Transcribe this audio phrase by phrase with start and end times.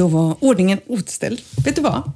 [0.00, 1.40] Ja, då var ordningen återställd.
[1.64, 2.12] Vet du vad?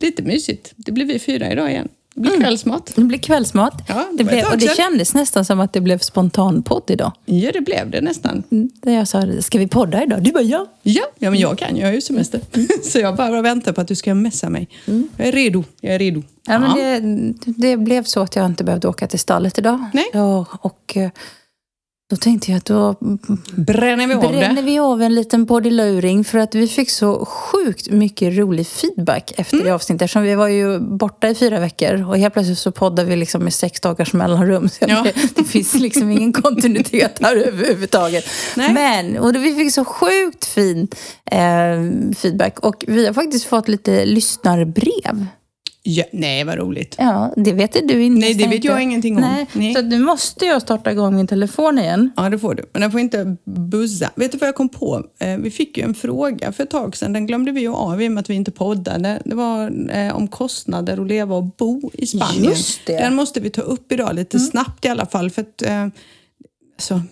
[0.00, 0.72] Lite mysigt.
[0.76, 1.88] Det blir vi fyra idag igen.
[2.14, 2.92] Det blir kvällsmat.
[2.96, 3.82] Det blir kvällsmat.
[3.88, 7.12] Ja, det det blev, och det kändes nästan som att det blev spontanpodd idag.
[7.24, 8.42] Ja, det blev det nästan.
[8.50, 10.22] Mm, Där jag sa, ska vi podda idag?
[10.22, 10.66] Du bara, ja.
[10.82, 11.76] Ja, ja men jag kan.
[11.76, 12.40] Jag har ju semester.
[12.90, 14.68] Så jag bara väntar på att du ska messa mig.
[15.16, 15.64] Jag är redo.
[15.80, 16.22] Jag är redo.
[16.46, 19.84] Ja, men det, det blev så att jag inte behövde åka till stallet idag.
[19.94, 20.06] Nej.
[20.12, 21.10] Ja, och eh,
[22.12, 22.96] då tänkte jag att då
[23.56, 24.62] Bränner vi av bränner det?
[24.62, 29.54] vi av en liten poddiluring för att vi fick så sjukt mycket rolig feedback efter
[29.56, 29.66] Mm.
[29.66, 30.02] det avsnittet.
[30.02, 33.42] Eftersom vi var ju borta i fyra veckor och helt plötsligt så poddar vi liksom
[33.44, 34.68] med sex dagars mellanrum.
[34.68, 35.02] Så Ja.
[35.04, 38.24] det, det finns liksom ingen kontinuitet här överhuvudtaget.
[38.56, 38.72] Nej.
[38.72, 40.88] Men, och då, vi fick så sjukt fin
[41.30, 41.38] eh,
[42.16, 45.26] feedback och vi har faktiskt fått lite lyssnarbrev.
[45.84, 46.94] Ja, nej, vad roligt.
[46.98, 48.20] Ja, det vet du inte.
[48.20, 49.20] Nej, det vet jag ingenting om.
[49.20, 49.46] Nej.
[49.52, 49.74] Nej.
[49.74, 52.10] Så nu måste jag starta igång min telefon igen.
[52.16, 52.64] Ja, det får du.
[52.72, 54.10] Men den får inte buzza.
[54.14, 55.06] Vet du vad jag kom på?
[55.18, 57.12] Eh, Vi fick ju en fråga för ett tag sedan.
[57.12, 59.22] Den glömde vi ju av i och med att vi inte poddade.
[59.24, 62.44] Det var eh, om kostnader att leva och bo i Spanien.
[62.44, 62.96] Just det.
[62.96, 65.30] Den måste vi ta upp idag lite snabbt i alla fall.
[65.30, 65.86] För att, eh,
[66.76, 67.02] alltså,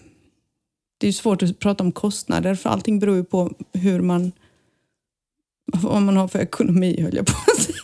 [1.00, 4.32] det är ju svårt att prata om kostnader för allting beror ju på hur man
[5.72, 7.74] vad man har för ekonomi höll jag på att säga.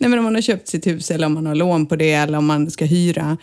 [0.00, 2.12] Nej, men om man har köpt sitt hus eller om man har lån på det
[2.12, 3.36] eller om man ska hyra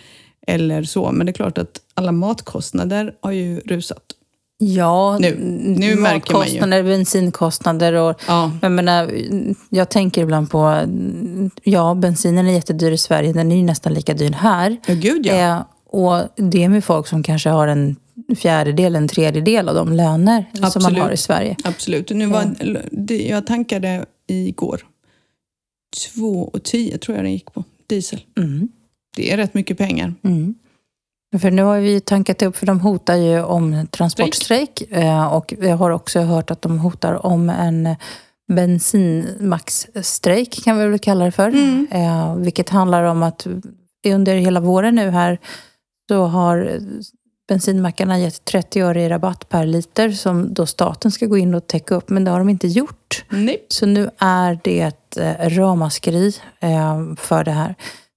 [0.48, 1.12] eller så.
[1.12, 4.02] Men det är klart att alla matkostnader har ju rusat.
[4.58, 5.38] Ja, Nu-
[5.80, 6.84] nu märker man ju.
[6.84, 8.52] bensinkostnader och Ja.
[8.62, 9.12] jag menar,
[9.70, 10.82] jag tänker ibland på,
[11.64, 14.78] ja bensinen är jättedyr i Sverige, den är ju nästan lika dyr här.
[14.88, 15.34] Ja, gud ja.
[15.34, 17.96] Eh, och det är med folk som kanske har en
[18.38, 21.00] fjärdedel, en tredjedel av de löner som man Absolut.
[21.00, 21.56] har i Sverige.
[21.64, 22.10] Absolut.
[22.10, 22.56] Nu var,
[22.92, 24.82] det, jag tankade igår.
[25.96, 27.64] 2,10 tror jag den gick på.
[27.88, 28.20] Diesel.
[28.38, 28.70] Mm.
[29.16, 30.14] Det är rätt mycket pengar.
[30.24, 30.56] Mm.
[31.40, 34.82] För nu har vi tankat upp, för de hotar ju om transportstrejk.
[34.92, 37.96] Eh, Och jag har också hört att de hotar om en
[38.54, 41.48] bensinmaxstrejk, kan vi väl kalla det för.
[41.48, 41.88] Mm.
[41.92, 43.48] Eh, vilket handlar om att
[44.08, 45.40] under hela våren nu här
[46.08, 46.80] så har
[47.48, 51.68] bensinmackarna gett 30 öre i rabatt per liter som då staten ska gå in och
[51.68, 53.26] täcka upp, men det har de inte gjort.
[53.30, 53.66] Nej.
[53.68, 57.76] Så nu är det ett eh, ramaskri eh, för det här.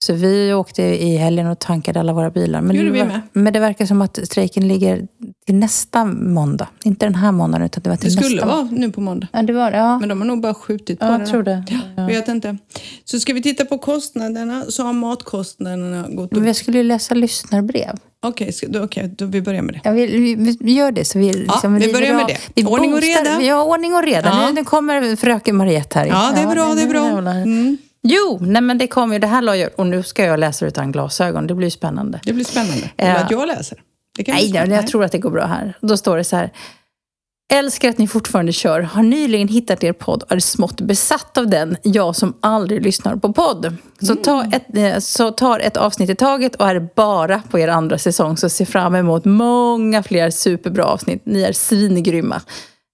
[0.08, 2.60] Så vi åkte i helgen och tankade alla våra bilar.
[2.60, 3.20] Men, Gjorde det, vi med.
[3.32, 5.06] men det verkar som att strejken ligger
[5.46, 6.68] till nästa måndag.
[6.84, 8.46] Inte den här måndagen utan det var Det till skulle nästa.
[8.46, 9.26] vara nu på måndag.
[9.32, 9.76] Ja, det var det.
[9.76, 11.18] Ja, Men de har nog bara skjutit på ja det.
[11.18, 11.64] jag tror det.
[11.96, 12.56] Jag vet inte.
[13.04, 16.46] Så ska vi titta på kostnaderna så har matkostnaderna gått Men upp.
[16.46, 17.96] jag skulle ju läsa lyssnarbrev.
[18.22, 19.80] Okej, då, okej, då vi börjar med det.
[19.84, 21.04] Ja, vi, vi, vi gör det.
[21.04, 22.38] Så vi, liksom vi river börjar med av- det.
[22.54, 23.38] Vi Ordning och reda.
[23.38, 24.28] Vi har ordning och reda.
[24.28, 24.46] Ja.
[24.46, 26.06] Nu, nu kommer fröken Mariette här.
[26.06, 27.30] Ja, det är bra, det är bra.
[27.30, 27.78] Mm,
[28.10, 29.18] Jo, nej men det kommer ju.
[29.18, 31.46] Det här la jag, och nu ska jag läsa utan glasögon.
[31.46, 32.20] Det blir spännande.
[32.24, 32.74] det blir spännande.
[32.82, 33.16] Vill du Ja.
[33.18, 33.78] att jag läser?
[34.26, 35.78] Nej, jag, jag tror att det går bra här.
[35.80, 36.52] Då står det så här.
[37.52, 38.80] Älskar att ni fortfarande kör.
[38.80, 41.76] Har nyligen hittat er podd och är smått besatt av den.
[41.82, 43.76] Jag som aldrig lyssnar på podd.
[44.00, 47.68] Så, ta ett, eh, så tar ett avsnitt i taget och är bara på er
[47.68, 48.36] andra säsong.
[48.36, 51.22] Så se fram emot många fler superbra avsnitt.
[51.24, 52.40] Ni är svingrymma.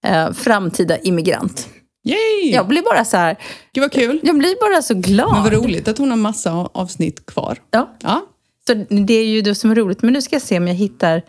[0.07, 1.67] Eh, framtida immigrant.
[2.05, 2.51] Yay!
[2.51, 3.37] Jag blir bara så här.
[3.73, 4.19] Gud vad kul.
[4.23, 5.33] Jag blir bara så glad.
[5.33, 7.57] Men vad roligt att hon har massa avsnitt kvar.
[7.71, 7.95] Ja.
[7.99, 8.25] Ja,
[8.67, 10.01] Så det är ju det som är roligt.
[10.01, 11.21] Men nu ska jag se om jag hittar...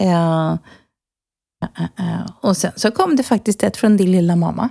[0.00, 0.50] Eh,
[1.62, 4.68] eh, eh, och sen så kom det faktiskt ett från din lilla mamma.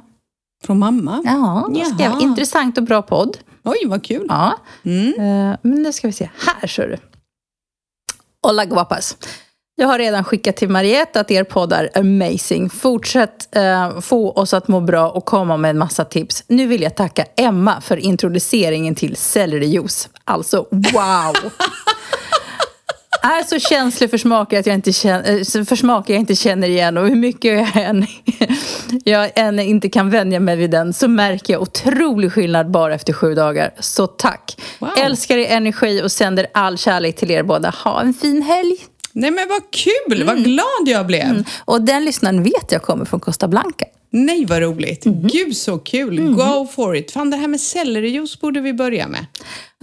[0.66, 1.22] från mamma.
[1.26, 2.22] Ja, hon skrev Jaha.
[2.22, 3.38] intressant och bra podd.
[3.64, 4.26] Oj, vad kul.
[4.30, 4.58] Ja.
[4.86, 5.08] Mm.
[5.14, 6.30] Eh, men nu ska vi se.
[6.62, 6.98] Här ser du.
[8.48, 9.18] Hola guapas.
[9.80, 12.70] Jag har redan skickat till Mariette att er podd är amazing.
[12.70, 16.44] Fortsätt eh, få oss att må bra och komma med en massa tips.
[16.48, 20.10] Nu vill jag tacka Emma för introduceringen till sellerijuice.
[20.26, 21.36] Alltså wow!
[23.22, 26.70] är så känslig för smaker, att jag inte känner, eh, för smaker jag inte känner
[26.70, 28.08] igen och hur mycket jag än,
[29.04, 33.14] jag än inte kan vänja mig vid den så märker jag otrolig skillnad bara efter
[33.14, 33.74] sju dagar.
[33.80, 34.62] Så tack!
[34.80, 34.90] Wow.
[34.98, 37.70] Älskar er energi och sänder all kärlek till er båda.
[37.70, 38.78] Ha en fin helg!
[39.14, 40.28] Nej men vad kul, Mm.
[40.28, 41.48] vad glad jag blev.
[41.66, 43.86] Och den lyssnaren vet jag kommer från Costa Blanca.
[44.12, 45.06] Nej vad roligt.
[45.06, 45.28] Mhm.
[45.28, 46.34] Gud så kul.
[46.34, 47.12] Go for it.
[47.12, 49.26] Fan det här med sellerijuice borde vi börja med.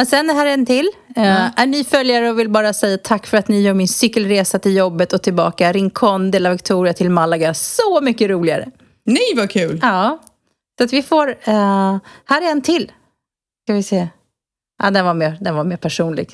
[0.01, 0.89] Och sen här är en till.
[1.19, 4.59] Uh, är ny följare och vill bara säga tack för att ni gör min cykelresa
[4.59, 5.73] till jobbet och tillbaka.
[5.73, 7.55] Rincon de la Victoria till Malaga.
[7.55, 8.69] Så mycket roligare.
[9.05, 9.79] Nej vad kul.
[9.83, 10.19] Ja.
[10.79, 11.29] Så att vi får...
[11.45, 12.93] eh, här är en till.
[13.65, 14.09] Ska vi se.
[14.83, 16.31] Ja, den var mer, den var mer personlig.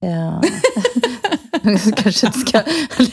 [0.00, 0.42] Ja.
[1.52, 2.62] Jag kanske inte ska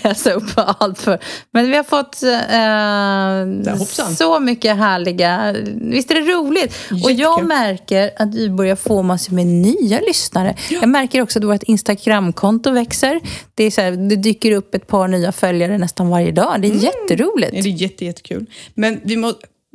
[0.04, 1.20] läsa upp allt för.
[1.52, 5.56] Men vi har fått eh, så mycket härliga...
[5.76, 6.64] Visst är det roligt?
[6.64, 7.04] Jättekul.
[7.04, 10.56] Och jag märker att vi börjar få massor med nya lyssnare.
[10.70, 10.78] Ja.
[10.82, 13.22] Jag märker också att vårt Instagramkonto växer.
[13.56, 16.62] Det, är så här, det dyker upp ett par nya följare nästan varje dag.
[16.62, 16.84] Det är mm.
[16.84, 17.54] jätteroligt.
[17.54, 18.46] Ja, det är jätte, jättekul.
[18.74, 19.34] Men vi må,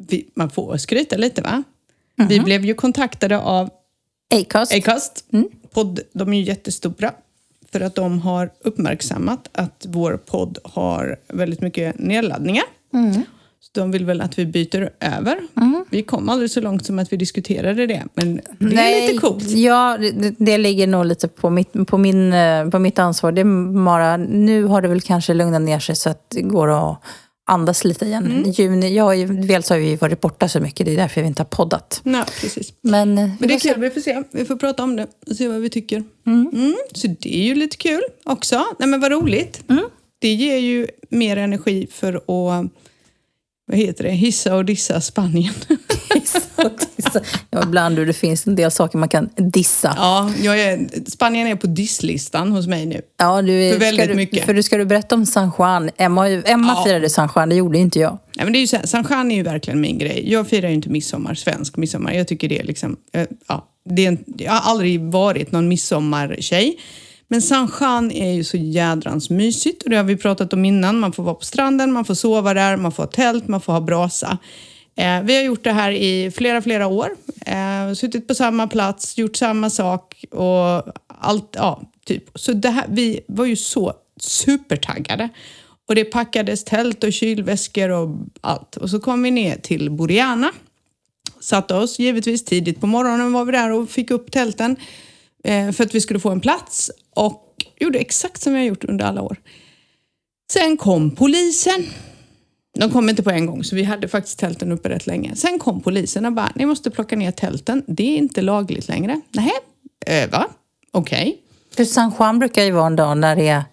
[0.09, 1.63] vi, man får skryta lite va?
[2.19, 2.29] Mm.
[2.29, 3.71] Vi blev ju kontaktade av
[4.35, 4.75] Acast.
[4.75, 5.25] Acast.
[5.33, 5.49] Mm.
[5.75, 7.13] Podd, de är ju jättestora
[7.73, 12.65] för att de har uppmärksammat att vår podd har väldigt mycket nedladdningar.
[12.95, 13.23] Mm.
[13.61, 15.39] Så de vill väl att vi byter över.
[15.57, 15.85] Mm.
[15.91, 19.27] Vi kom aldrig så långt som att vi diskuterade det, men det Nej, är lite
[19.27, 19.51] coolt.
[19.51, 23.33] Ja, det, det ligger nog lite på mitt, på, min, eh, på mitt ansvar.
[23.33, 23.45] Det
[23.85, 27.03] bara, nu har det väl kanske lugnat ner sig så att det går att
[27.51, 28.27] andas lite igen.
[28.27, 28.51] Mm.
[28.51, 31.47] Juni, ja, dels har vi varit borta så mycket, det är därför vi inte har
[31.47, 32.01] poddat.
[32.05, 32.73] Nej, precis.
[32.81, 34.23] Men, Men det är kul, vi får se.
[34.31, 36.05] Vi får prata om det och se vad vi tycker.
[36.27, 36.51] Mm.
[36.53, 36.77] Mm.
[36.93, 38.65] Så det är ju lite kul också.
[38.79, 39.63] Nej men vad roligt.
[39.69, 39.85] Mm.
[40.19, 42.71] Det ger ju mer energi för att
[43.67, 45.55] vad heter det, hissa och dissa Spanien.
[46.21, 47.21] hissa och dissa.
[47.51, 49.95] Ja, ibland det finns en del saker man kan dissa.
[49.97, 53.01] Ja, jag är, Spanien är på disslistan hos mig nu.
[53.19, 54.45] Ja, du är, för väldigt du, mycket.
[54.45, 55.91] För du ska du berätta om San Juan.
[55.97, 56.85] Emma, Emma ja.
[56.85, 58.19] firade San Juan, det gjorde inte jag.
[58.33, 60.33] Ja, men det är ju så här, San Juan är ju verkligen min grej.
[60.33, 62.13] Jag firar ju inte midsommar, svensk midsommar.
[62.13, 65.69] Jag tycker det är liksom, eh, ja, det är en, jag har aldrig varit någon
[65.69, 66.77] midsommartjej.
[67.29, 70.99] Men San Juan är ju så jädrans mysigt och det har vi pratat om innan.
[70.99, 73.73] Man får vara på stranden, man får sova där, man får ha tält, man får
[73.73, 74.39] ha brasa.
[75.01, 77.17] Eh, vi har gjort det här i flera, flera år.
[77.47, 82.25] Eh, suttit på samma plats, gjort samma sak och allt, ja, typ.
[82.35, 85.29] Så det här, vi var ju så supertaggade.
[85.89, 88.09] Och det packades tält och kylväskor och
[88.41, 88.77] allt.
[88.77, 90.53] Och så kom vi ner till Boriana.
[91.41, 94.77] Satte oss givetvis tidigt på morgonen var vi där och fick upp tälten
[95.45, 98.85] eh, för att vi skulle få en plats och gjorde exakt som vi har gjort
[98.85, 99.37] under alla år.
[100.53, 101.87] Sen kom polisen.
[102.79, 105.37] De kom inte på en gång, så vi hade faktiskt tälten uppe rätt länge.
[105.37, 107.85] Sen kom polisen och bara, ni måste plocka ner tälten.
[107.87, 109.21] Det är inte lagligt längre.
[109.31, 109.53] Nej,
[110.07, 110.47] äh, va?
[110.91, 111.21] Okej.
[111.21, 111.35] Okay.
[111.77, 113.65] För San Juan brukar ju vara en dag när det är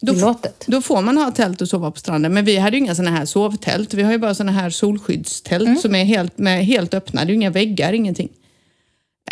[0.00, 0.64] då, tillåtet.
[0.66, 2.34] Då får man ha tält och sova på stranden.
[2.34, 3.94] Men vi hade ju inga sådana här sovtält.
[3.94, 5.78] Vi har ju bara sådana här solskyddstält mm.
[5.78, 7.20] som är helt, med, helt öppna.
[7.20, 8.28] Det är ju inga väggar, ingenting.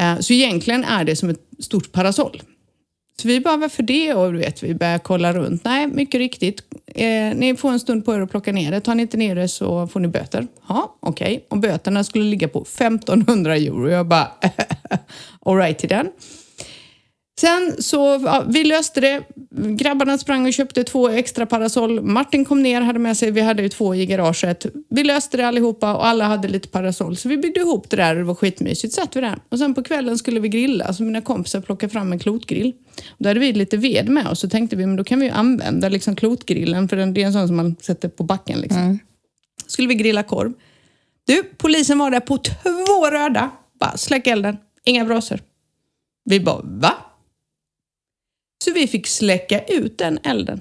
[0.00, 2.42] Uh, så egentligen är det som ett stort parasoll.
[3.16, 4.14] Så vi bara, varför det?
[4.14, 5.64] Och du vet, vi börjar kolla runt.
[5.64, 6.62] Nej, mycket riktigt.
[6.86, 8.80] Eh, ni får en stund på er att plocka ner det.
[8.80, 10.46] Tar ni inte ner det så får ni böter.
[10.68, 11.26] Ja, okej.
[11.26, 11.40] Okay.
[11.48, 13.90] Och böterna skulle ligga på 1500 euro.
[13.90, 14.32] Jag bara,
[15.46, 16.08] alright till den.
[17.40, 19.22] Sen så, ja, vi löste det.
[19.50, 22.00] Grabbarna sprang och köpte två extra parasoll.
[22.02, 24.66] Martin kom ner, hade med sig, vi hade ju två i garaget.
[24.90, 27.16] Vi löste det allihopa och alla hade lite parasoll.
[27.16, 28.94] Så vi byggde ihop det där och det var skitmysigt.
[28.94, 29.38] Satt vi där.
[29.48, 32.72] Och sen på kvällen skulle vi grilla, så mina kompisar plockade fram en klotgrill.
[33.18, 35.32] Då hade vi lite ved med oss så tänkte vi men då kan vi ju
[35.32, 38.60] använda liksom klotgrillen för det är en sån som man sätter på backen.
[38.60, 38.82] Liksom.
[38.82, 38.98] Mm.
[39.66, 40.52] skulle vi grilla korv.
[41.26, 43.50] Du, polisen var där på två röda.
[43.80, 45.40] Bara släck elden, inga brasor.
[46.24, 46.94] Vi bara, va?
[48.64, 50.60] Så vi fick släcka ut den elden.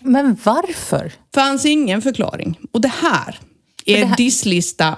[0.00, 1.12] Men varför?
[1.34, 2.58] Fanns ingen förklaring.
[2.72, 3.38] Och det här
[3.86, 4.16] är det här...
[4.16, 4.96] disslista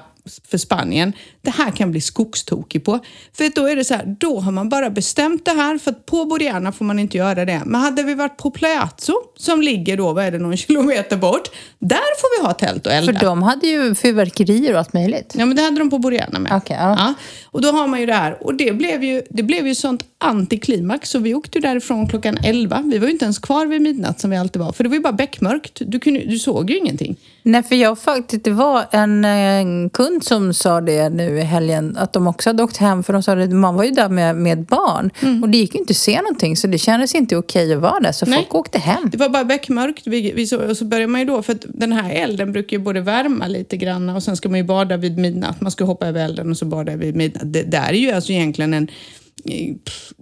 [0.50, 1.12] för Spanien.
[1.42, 2.98] Det här kan bli skogstokig på.
[3.32, 6.06] För då är det så här, då har man bara bestämt det här för att
[6.06, 7.62] på Boriana får man inte göra det.
[7.66, 11.50] Men hade vi varit på Pleazzo som ligger då, vad är det, någon kilometer bort.
[11.78, 13.12] Där får vi ha tält och elda.
[13.12, 15.34] För de hade ju fyrverkerier och allt möjligt.
[15.38, 16.52] Ja men det hade de på Boriana med.
[16.52, 16.96] Okay, ja.
[16.98, 17.14] ja.
[17.44, 18.46] Och då har man ju det här.
[18.46, 22.82] Och det blev ju, det blev ju sånt antiklimax så vi åkte därifrån klockan 11.
[22.84, 24.72] Vi var ju inte ens kvar vid midnatt som vi alltid var.
[24.72, 25.82] För det var ju bara beckmörkt.
[25.86, 27.16] Du, kunde, du såg ju ingenting.
[27.44, 31.96] Nej, för jag faktiskt, det var en, en kund som sa det nu i helgen,
[31.96, 34.36] att de också hade åkt hem, för de sa att man var ju där med,
[34.36, 35.10] med barn.
[35.20, 35.42] Mm.
[35.42, 38.00] Och det gick ju inte att se någonting, så det kändes inte okej att vara
[38.00, 38.12] där.
[38.12, 38.38] Så Nej.
[38.38, 39.10] folk åkte hem.
[39.10, 40.06] Det var bara beckmörkt.
[40.06, 42.76] Vi, vi så, och så började man ju då, för att den här elden brukar
[42.76, 45.60] ju både värma lite grann och sen ska man ju bada vid midnatt.
[45.60, 47.52] Man ska hoppa över elden och så bada vid midnatt.
[47.52, 48.88] Det där är ju alltså egentligen en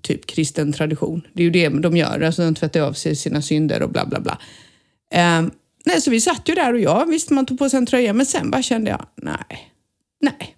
[0.02, 1.22] typ kristen tradition.
[1.32, 4.06] Det är ju det de gör, alltså de tvättar av sig sina synder och bla
[4.06, 4.38] bla bla.
[5.38, 5.50] Um,
[5.84, 8.12] nej, så vi satt ju där och jag visste man tog på sig en tröja,
[8.12, 9.72] men sen bara kände jag, nej,
[10.20, 10.56] nej.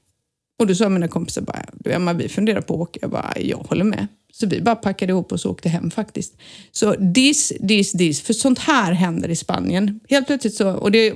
[0.58, 2.98] Och då sa mina kompisar bara, du Emma, vi funderar på att åka.
[3.02, 4.06] Jag bara, jag håller med.
[4.32, 6.34] Så vi bara packade ihop oss och åkte hem faktiskt.
[6.72, 8.20] Så dis, dis, dis.
[8.20, 10.00] För sånt här händer i Spanien.
[10.08, 11.14] Helt plötsligt så, och det är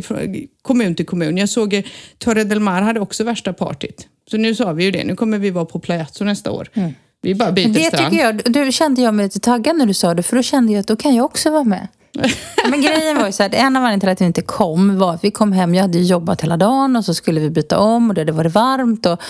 [0.62, 1.36] kommun till kommun.
[1.36, 1.82] Jag såg
[2.18, 4.08] Torre del Mar hade också värsta partyt.
[4.30, 6.68] Så nu sa vi ju det, nu kommer vi vara på Plajazzo nästa år.
[6.75, 6.92] Mm.
[7.22, 8.10] Vi bara byter det strand.
[8.10, 10.72] Tycker jag, då kände jag mig lite taggad när du sa det, för då kände
[10.72, 11.88] jag att då kan jag också vara med.
[12.70, 15.14] Men grejen var ju så här, en av anledningarna till att vi inte kom var
[15.14, 18.08] att vi kom hem, jag hade jobbat hela dagen och så skulle vi byta om
[18.08, 19.06] och det hade varit varmt.
[19.06, 19.20] Och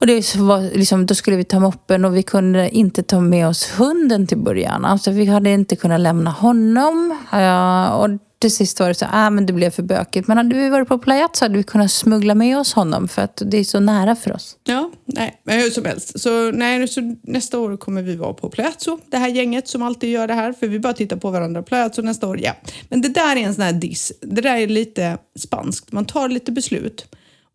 [0.00, 3.48] Och det var, liksom, då skulle vi ta moppen och vi kunde inte ta med
[3.48, 4.84] oss hunden till början.
[4.84, 7.18] Alltså vi hade inte kunnat lämna honom.
[7.34, 10.28] Uh, och till sist var det så ah, men det blev för bökigt.
[10.28, 13.22] Men hade vi varit på Playat så hade vi kunnat smuggla med oss honom för
[13.22, 14.56] att det är så nära för oss.
[14.64, 16.20] Ja, nej, men hur som helst.
[16.20, 20.10] Så, nej, så nästa år kommer vi vara på Plötso, det här gänget som alltid
[20.10, 21.62] gör det här, för vi bara tittar på varandra.
[21.62, 22.52] Plötso nästa år, ja.
[22.88, 24.12] Men det där är en sån här diss.
[24.20, 25.92] Det där är lite spanskt.
[25.92, 27.06] Man tar lite beslut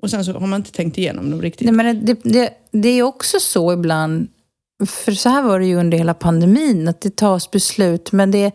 [0.01, 1.65] och sen så har man inte tänkt igenom dem riktigt.
[1.65, 4.27] Nej, men det, det, det är också så ibland,
[4.87, 8.51] för så här var det ju under hela pandemin, att det tas beslut, men det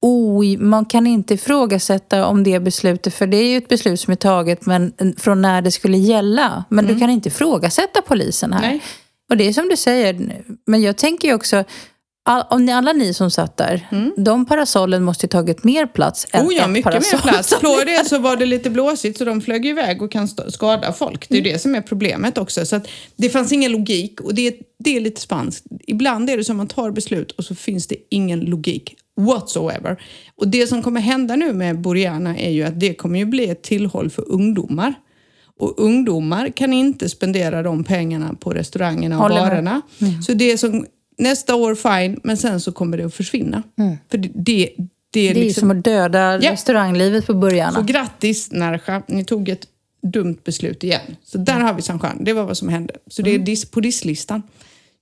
[0.00, 4.12] oj, man kan inte ifrågasätta om det beslutet, för det är ju ett beslut som
[4.12, 6.64] är taget men från när det skulle gälla.
[6.68, 6.94] Men mm.
[6.94, 8.60] du kan inte ifrågasätta polisen här.
[8.60, 8.82] Nej.
[9.30, 11.64] Och det är som du säger, men jag tänker ju också,
[12.24, 14.12] all, om ni, alla ni som satt där, mm.
[14.16, 17.20] de parasollen måste ju tagit mer plats än oh ja, ett mycket parasoll.
[17.24, 17.60] mer plats.
[17.60, 21.28] På det så var det lite blåsigt så de flög iväg och kan skada folk.
[21.28, 21.52] Det är mm.
[21.52, 22.66] det som är problemet också.
[22.66, 25.66] Så att det fanns ingen logik och det, det är lite spanskt.
[25.86, 30.02] Ibland är det som att man tar beslut och så finns det ingen logik whatsoever.
[30.36, 33.48] Och det som kommer hända nu med Boriana är ju att det kommer ju bli
[33.48, 34.94] ett tillhåll för ungdomar.
[35.58, 39.82] Och ungdomar kan inte spendera de pengarna på restaurangerna och Håller barerna.
[40.00, 40.22] Mm.
[40.22, 40.86] Så det som
[41.18, 43.62] nästa år, fine, men sen så kommer det att försvinna.
[43.78, 43.96] Mm.
[44.10, 44.70] För det, det,
[45.10, 45.60] det är, det är liksom...
[45.60, 46.52] som att döda ja.
[46.52, 47.72] restauranglivet på början.
[47.72, 49.66] Så grattis Narsha, ni tog ett
[50.02, 51.16] dumt beslut igen.
[51.24, 51.66] Så där mm.
[51.66, 52.94] har vi Sanjan, det var vad som hände.
[53.06, 53.44] Så det är mm.
[53.44, 54.42] dis på disslistan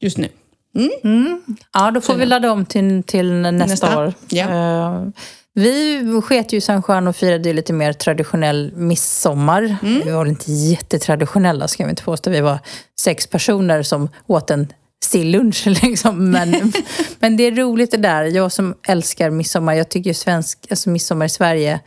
[0.01, 0.29] just nu.
[0.77, 0.91] Mm.
[1.05, 1.43] Mm.
[1.73, 3.99] Ja, då får vi ladda om till, till nästa, nästa.
[3.99, 4.15] år.
[4.29, 4.47] Ja.
[4.47, 5.09] Uh,
[5.55, 9.77] vi sket ju San Juan och firade lite mer traditionell midsommar.
[9.83, 10.03] Mm.
[10.05, 12.31] Vi var inte jättetraditionella ska vi inte påstå.
[12.31, 12.59] Vi var
[13.01, 14.73] sex personer som åt en
[15.05, 15.67] sillunch.
[15.83, 16.31] Liksom.
[16.31, 16.73] Men,
[17.19, 18.25] men det är roligt det där.
[18.25, 19.75] Jag som älskar midsommar.
[19.75, 21.81] Jag tycker svensk, alltså midsommar i Sverige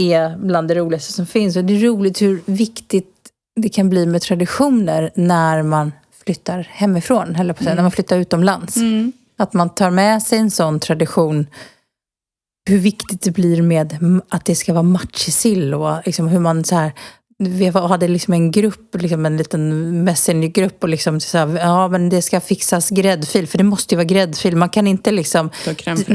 [0.00, 1.56] är bland det roligaste som finns.
[1.56, 3.14] Och det är roligt hur viktigt
[3.56, 5.92] det kan bli med traditioner när man
[6.28, 7.76] flyttar hemifrån, eller på mm.
[7.76, 8.76] när man flyttar utomlands.
[8.76, 9.12] Mm.
[9.38, 11.46] Att man tar med sig en sån tradition
[12.68, 16.74] hur viktigt det blir med att det ska vara matjessill och liksom hur man så
[16.74, 16.92] här
[17.38, 22.08] vi hade liksom en grupp, liksom en liten messengergrupp och liksom så här, ja men
[22.08, 24.56] det ska fixas gräddfil, för det måste ju vara gräddfil.
[24.56, 25.50] Man kan inte liksom...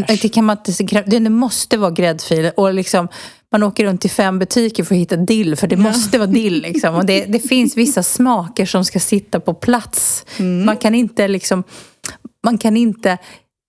[0.08, 2.52] Det, kan man inte, det måste vara gräddfil.
[2.58, 3.08] Och liksom,
[3.54, 6.62] man åker runt till fem butiker för att hitta dill, för det måste vara dill.
[6.62, 6.96] Liksom.
[6.96, 10.26] Och det, det finns vissa smaker som ska sitta på plats.
[10.38, 10.66] Mm.
[10.66, 11.64] Man kan inte liksom...
[12.46, 13.18] Man kan inte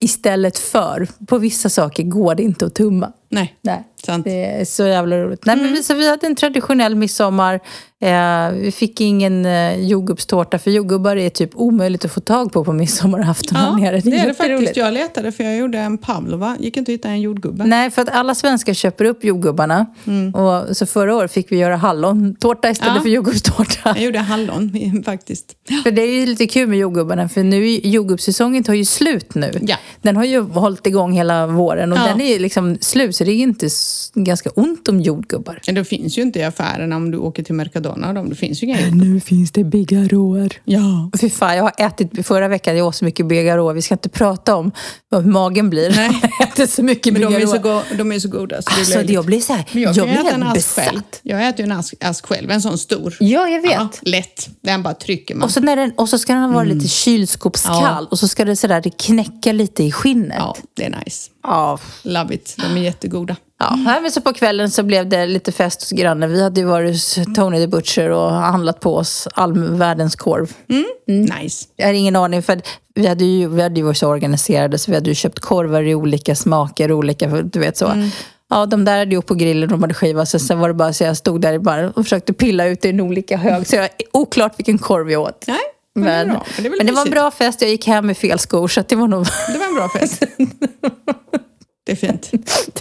[0.03, 3.11] istället för, på vissa saker går det inte att tumma.
[3.29, 3.55] Nej.
[3.61, 3.83] Nej.
[4.05, 4.23] Sant.
[4.25, 5.45] Det är så jävla roligt.
[5.45, 5.75] Nej, men mm.
[5.75, 7.59] vi, så vi hade en traditionell midsommar.
[8.01, 12.63] Eh, vi fick ingen eh, jordgubbstårta för jordgubbar är typ omöjligt att få tag på
[12.63, 13.99] på midsommarafton ja, nere.
[13.99, 14.77] Det är, det är det faktiskt.
[14.77, 16.57] Jag letade för jag gjorde en pavlova.
[16.59, 17.65] Gick inte att hitta en jordgubbe.
[17.65, 19.85] Nej, för att alla svenskar köper upp jordgubbarna.
[20.07, 20.35] Mm.
[20.35, 23.01] Och, så förra året fick vi göra hallontårta istället ja.
[23.01, 23.79] för jordgubbstårta.
[23.95, 25.55] Jag gjorde hallon faktiskt.
[25.83, 29.51] För det är ju lite kul med jordgubbarna för nu jordgubbssäsongen tar ju slut nu.
[29.61, 29.75] Ja.
[30.01, 32.07] Den har ju hållit igång hela våren och ja.
[32.07, 33.69] den är ju liksom slut så det är inte
[34.13, 35.61] ganska ont om jordgubbar.
[35.65, 37.84] Men det finns ju inte i affärerna om du åker till Mercadona.
[37.93, 40.53] De, det finns ju inga Nu finns det bigarråer.
[40.65, 41.09] Ja.
[41.21, 43.73] Fy fan, jag har ätit förra veckan, jag åt så mycket bigarråer.
[43.73, 44.71] Vi ska inte prata om
[45.09, 45.89] vad magen blir.
[45.95, 46.21] Nej.
[46.39, 48.61] Jag äter så mycket Men de är så, go de är så goda.
[48.61, 50.85] Så alltså, blir jag blir så här, Men jag, jag blir helt besatt.
[50.85, 51.01] Själv.
[51.21, 53.17] Jag äter ju en ask, ask själv, en sån stor.
[53.19, 53.71] Ja, jag vet.
[53.71, 54.49] Ja, lätt.
[54.61, 55.43] Den bara trycker man.
[55.43, 56.77] Och så, när den, och så ska den vara mm.
[56.77, 58.07] lite kylskåpskall ja.
[58.11, 60.37] och så ska det sådär, det knäcka lite i skinnet.
[60.37, 61.29] Ja, det är nice.
[61.47, 61.79] Ja.
[62.03, 62.55] Love it.
[62.57, 63.35] De är jättegoda.
[63.59, 66.31] Ja, men så på kvällen så blev det lite fest hos grannen.
[66.31, 70.53] Vi hade ju varit hos Tony the Butcher och handlat på oss all världens korv.
[70.69, 70.85] Mm.
[71.07, 71.21] Mm.
[71.41, 71.65] Nice.
[71.75, 72.61] Jag har ingen aning, för
[72.95, 75.83] vi hade, ju, vi hade ju varit så organiserade så vi hade ju köpt korvar
[75.83, 77.87] i olika smaker, olika, du vet så.
[77.87, 78.09] Mm.
[78.49, 80.29] Ja, de där hade gjort på grillen, de hade skivat.
[80.29, 83.01] Så sen var det bara så jag stod där och försökte pilla ut i en
[83.01, 83.67] olika hög.
[83.67, 85.43] Så jag, oklart vilken korv jag åt.
[85.47, 85.57] Nej,
[85.95, 87.61] men, det, men det, men det var en bra fest.
[87.61, 89.25] Jag gick hem med fel skor, så det var nog...
[89.47, 90.23] Det var en bra fest.
[91.85, 92.31] Det är fint.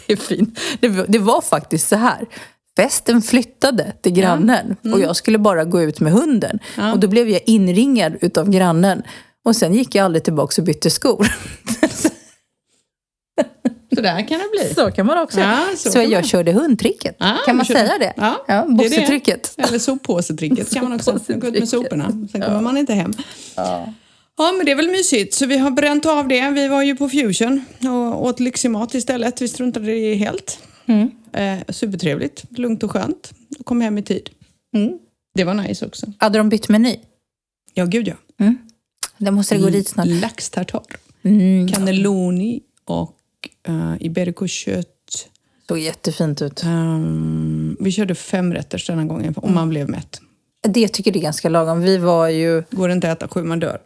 [0.07, 0.61] det är fint.
[0.81, 2.27] Det, det, var faktiskt så här.
[2.77, 4.89] Festen flyttade till grannen ja.
[4.89, 4.95] mm.
[4.95, 6.59] och jag skulle bara gå ut med hunden.
[6.77, 6.93] Ja.
[6.93, 9.03] Och då blev jag inringad utav grannen.
[9.45, 11.27] Och sen gick jag aldrig tillbaka och bytte skor.
[13.95, 14.75] Så där kan det bli.
[14.75, 16.25] Så kan man också ja, Så, så jag man.
[16.25, 17.17] körde hundtricket.
[17.19, 18.13] Ja, kan man säga det?
[18.17, 19.55] Ja, ja Boxetricket.
[19.59, 21.19] Eller soppåsetricket kan man också.
[21.29, 22.27] Gå ut med soporna.
[22.33, 23.13] Sen kommer man inte hem.
[23.57, 23.89] Ja.
[24.37, 25.35] Men det är väl mysigt.
[25.35, 26.51] Så vi har bränt av det.
[26.51, 29.43] Vi var ju på Fusion och åt lyxig mat istället.
[29.43, 30.59] Vi struntade i det helt.
[30.87, 31.11] Mm.
[31.33, 33.33] Eh, supertrevligt, lugnt och skönt.
[33.59, 34.31] Och kom hem i tid.
[34.77, 34.99] Mm.
[35.35, 36.07] Det var nice också.
[36.19, 36.97] Hade de bytt meny?
[37.75, 38.15] Ja, gud ja.
[38.41, 38.59] Mm.
[39.19, 40.07] Det måste gå dit snart.
[40.07, 40.83] Laxtartar.
[41.23, 41.69] Mm.
[41.69, 43.17] Cannelloni och
[43.69, 44.89] uh, iberikokött.
[45.69, 46.65] Såg jättefint ut.
[46.65, 50.21] Um, vi körde fem rätter denna gången och man blev mätt.
[50.69, 51.81] Det jag tycker det är ganska lagom.
[51.81, 52.63] Vi var ju...
[52.71, 53.79] Går det inte att äta sju, man dör.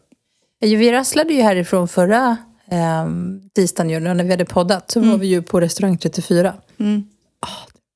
[0.60, 2.36] Vi rasslade ju härifrån förra
[2.70, 3.08] eh,
[3.54, 4.90] tisdagen när vi hade poddat.
[4.90, 6.54] Så var vi ju på restaurang 34.
[6.80, 7.04] Mm.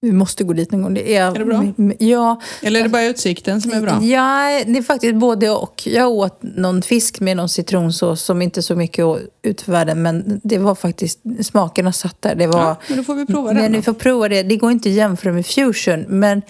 [0.05, 0.95] Vi måste gå dit någon gång.
[0.95, 1.73] Det är, Är det bra?
[1.99, 2.41] Ja.
[2.63, 4.03] Eller är det bara utsikten som är bra?
[4.05, 5.83] Ja, det är faktiskt både och.
[5.87, 9.05] Jag åt någon fisk med någon citronsås som inte så mycket
[9.43, 10.03] ut för världen.
[10.03, 12.35] Men det var faktiskt, smakerna satt där.
[12.35, 14.43] Det var, Ja, men då får vi prova men den vi får prova det.
[14.43, 16.05] Det går inte att jämföra med fusion.
[16.09, 16.43] Men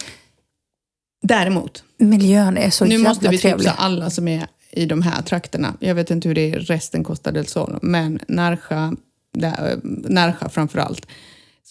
[1.25, 3.65] Däremot, miljön är så nu jävla måste vi trevlig.
[3.67, 5.73] tipsa alla som är i de här trakterna.
[5.79, 8.93] Jag vet inte hur det är i resten Costa del Sol, men Narja,
[9.33, 9.79] där,
[10.09, 11.07] Narja framför allt.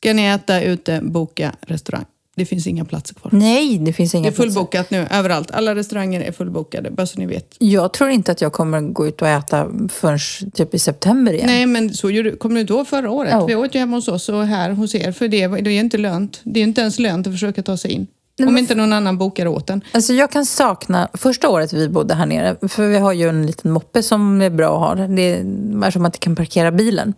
[0.03, 2.05] Ska ni äta ute, boka restaurang.
[2.35, 3.31] Det finns inga platser kvar.
[3.35, 5.51] Nej, det finns Det inga är fullbokat nu överallt.
[5.51, 7.57] Alla restauranger är fullbokade, bara så ni vet.
[7.59, 10.19] Jag tror inte att jag kommer gå ut och äta förrän
[10.55, 11.47] typ i september igen.
[11.47, 13.33] Nej, men så gjorde, kommer du ihåg förra året?
[13.33, 13.47] Ja.
[13.47, 15.99] Vi åt ju hemma hos oss och här hos er, för det, det är inte
[15.99, 16.41] lönt.
[16.45, 18.07] Det är inte ens lönt att försöka ta sig in.
[18.47, 19.81] Om inte någon annan bokar åt en.
[19.93, 23.47] Alltså jag kan sakna, första året vi bodde här nere, för vi har ju en
[23.47, 25.07] liten moppe som är bra att ha.
[25.07, 27.15] Det är som man inte kan parkera bilen.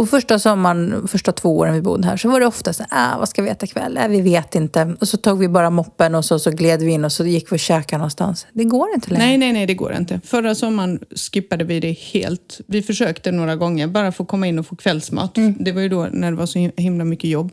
[0.00, 3.18] Och första sommaren, första två åren vi bodde här, så var det ofta så ah,
[3.18, 3.96] vad ska vi äta ikväll?
[3.96, 4.96] Äh, vi vet inte.
[5.00, 7.52] Och så tog vi bara moppen och så, så gled vi in och så gick
[7.52, 8.46] vi och käkade någonstans.
[8.52, 9.26] Det går inte längre.
[9.26, 10.20] Nej, nej, nej, det går inte.
[10.24, 12.60] Förra sommaren skippade vi det helt.
[12.66, 15.38] Vi försökte några gånger, bara för att komma in och få kvällsmat.
[15.58, 17.52] Det var ju då när det var så himla mycket jobb.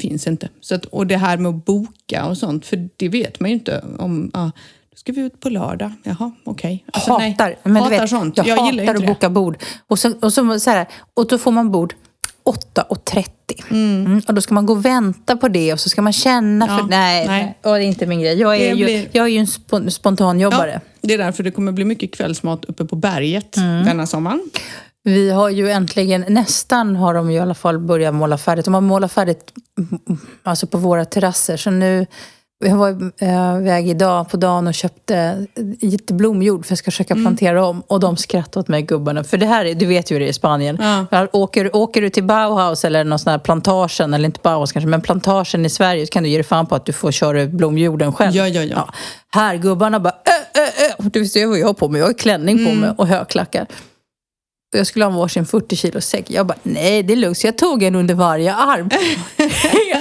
[0.00, 0.48] Finns inte.
[0.60, 3.54] Så att, och det här med att boka och sånt, för det vet man ju
[3.54, 4.30] inte om...
[4.32, 4.50] Då
[4.94, 5.92] ska vi ut på lördag.
[6.02, 6.84] Jaha, okej.
[6.92, 7.30] Alltså, nej.
[7.30, 8.36] hatar, men hatar vet, sånt.
[8.36, 9.56] Jag, Jag, hatar inte att boka bord.
[9.88, 11.94] Och, så, och, så, så här, och då får man bord
[12.44, 13.24] 8.30.
[13.70, 14.22] Mm.
[14.28, 16.74] Och då ska man gå och vänta på det och så ska man känna för...
[16.74, 17.42] Ja, nej, nej.
[17.42, 17.58] nej.
[17.72, 18.40] Och det är inte min grej.
[18.40, 20.80] Jag är, Det ju, blir- jag är ju en spon, spontanjobbare.
[20.84, 23.84] Ja, det är därför det kommer bli mycket kvällsmat uppe på berget Mm.
[23.84, 24.42] denna sommaren.
[25.02, 28.64] Vi har ju äntligen, nästan har de i alla fall börjat måla färdigt.
[28.64, 31.56] De har målat färdigt mm, alltså på våra terrasser.
[31.56, 32.06] Så nu,
[32.68, 35.46] jag var eh, väg idag på dagen och köpte
[35.80, 37.24] lite blomjord för jag ska försöka Mm.
[37.24, 37.82] plantera om.
[37.86, 39.24] Och de skrattade åt mig gubbarna.
[39.24, 40.78] För det här, är- du vet ju hur det är i Spanien.
[40.80, 41.06] Ja.
[41.10, 44.88] Ja, Åker, åker du till Bauhaus eller någon sån här plantagen, eller inte Bauhaus kanske,
[44.88, 47.46] men plantagen i Sverige så kan du ge dig fan på att du får köra
[47.46, 48.32] blomjorden själv.
[48.36, 48.88] Ja, ja, ja.
[49.34, 50.14] Här, gubbarna bara
[50.56, 51.06] äh, äh, äh.
[51.12, 51.98] Du ser vad jag har på mig.
[52.00, 52.80] Jag har klänning på Mm.
[52.80, 53.66] mig och högklackar.
[54.74, 56.24] Och jag skulle ha varsin 40 kilo säck.
[56.28, 57.38] Jag bara, nej det är lugnt.
[57.38, 58.88] Så jag tog en under varje arm.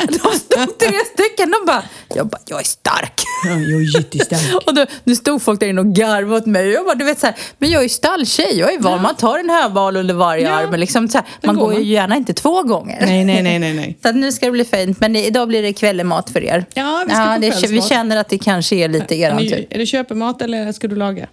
[0.07, 1.51] de stod tre stycken.
[1.51, 1.83] De bara,
[2.15, 3.13] jag bara, jag är stark.
[3.45, 4.63] Ja, jag är jättestark.
[4.67, 6.67] Och då, nu stod folk där inne och garvade åt mig.
[6.69, 8.59] Jag bara, du vet så här, men jag är stalltjej.
[8.59, 9.01] Jag är van.
[9.01, 10.73] Man tar en höbal under varje Ja, arm.
[10.79, 11.87] Liksom, så här, man går går ju man.
[11.87, 12.97] gärna inte två gånger.
[13.01, 13.97] nej, nej, nej, nej, nej.
[14.03, 14.99] Så nu ska det bli fint.
[14.99, 16.65] Men idag blir det kvällemat för er.
[16.73, 19.67] Ja, vi ska få det, vi känner att det kanske är lite Är, ni, tur.
[19.69, 21.27] är det köpemat eller ska du laga?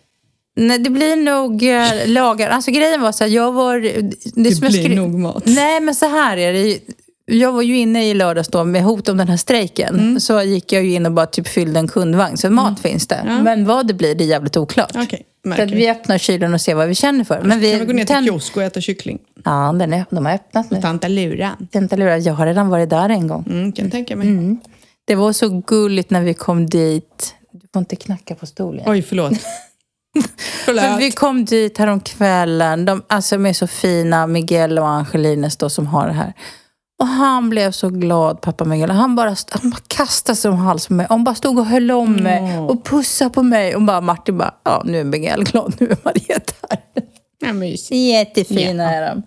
[0.56, 2.48] Nej, det blir nog äh, lagar.
[2.50, 3.80] Alltså grejen var så här, jag var...
[3.80, 3.92] Det,
[4.34, 5.42] Det som jag blir skri- nog mat.
[5.46, 6.78] Nej, men så här är det.
[7.26, 9.94] Jag var ju inne i lördags då med hot om den här strejken.
[9.98, 10.20] Mm.
[10.20, 12.36] Så gick jag ju in och bara typ fyllde en kundvagn.
[12.36, 13.40] Så mat finns det.
[13.42, 14.90] Men vad det blir, det är jävligt oklart.
[14.96, 15.22] Okej,
[15.56, 15.90] så vi.
[15.90, 17.40] öppnar kylen och ser vad vi känner för.
[17.42, 19.18] Men vi, Kan vi gå ner till kiosk och äta kyckling?
[19.44, 20.80] Ja, den är, de har öppnat nu.
[20.82, 21.68] Tanta luran.
[21.72, 22.18] Vänta, lura.
[22.18, 23.44] Jag har redan varit där en gång.
[23.50, 24.56] Mm, kan tänka mig.
[25.04, 27.34] Det var så gulligt när vi kom dit.
[27.52, 28.84] Du får inte knacka på stolen.
[28.86, 29.32] Oj, förlåt.
[30.64, 30.84] Förlåt.
[30.98, 32.84] vi kom dit häromkvällen.
[32.84, 36.32] De, alltså de är så fina, Miguel och Angelines då, som har det här.
[37.00, 38.90] Och han blev så glad, pappa Miguel.
[38.90, 41.06] Han bara, han bara kastade sig om halsen på mig.
[41.08, 43.76] Han bara stod och höll om mig och pussade på mig.
[43.76, 46.78] Och bara Martin bara, ja nu är Miguel glad, nu är Marietta här.
[47.46, 47.92] Ja, mysigt.
[47.96, 48.90] Jättefina Ja.
[48.90, 49.22] är de.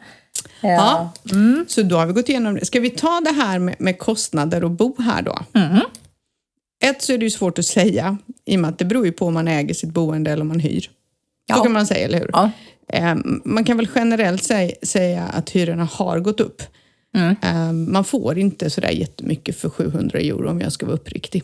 [0.62, 0.70] Ja.
[0.70, 1.12] Ja.
[1.32, 1.66] Mm.
[1.68, 2.66] Så då har vi gått igenom det.
[2.66, 5.40] Ska vi ta det här med, med kostnader och bo här då?
[5.60, 5.80] Mm.
[6.84, 9.12] Ett så är det ju svårt att säga i och med att det beror ju
[9.12, 10.90] på om man äger sitt boende eller om man hyr.
[11.46, 11.56] Ja.
[11.56, 12.30] Så kan man säga, eller hur?
[12.34, 12.52] Ja.
[12.94, 13.16] Eh,
[13.46, 14.44] Man kan väl generellt
[14.84, 16.62] säga, att hyrorna har gått upp.
[17.16, 17.36] Mm.
[17.44, 21.44] Eh, Man får inte sådär jättemycket för 700 euro om jag ska vara uppriktig.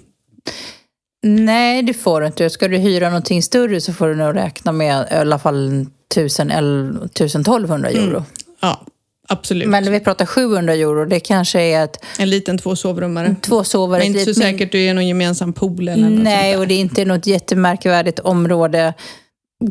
[1.23, 2.49] Nej, det får du inte.
[2.49, 6.51] Ska du hyra någonting större så får du nog räkna med i alla fall 1000
[6.51, 8.25] eller 1200 euro.
[8.61, 8.85] Ja,
[9.29, 9.67] absolut.
[9.69, 13.35] Men när vi pratar 700 euro, det kanske är ett En liten två sovrummare.
[13.41, 13.99] två sovare.
[13.99, 16.79] Men inte så säkert det är någon gemensam pool eller något Nej, och det är
[16.79, 18.93] inte något jättemärkvärdigt område.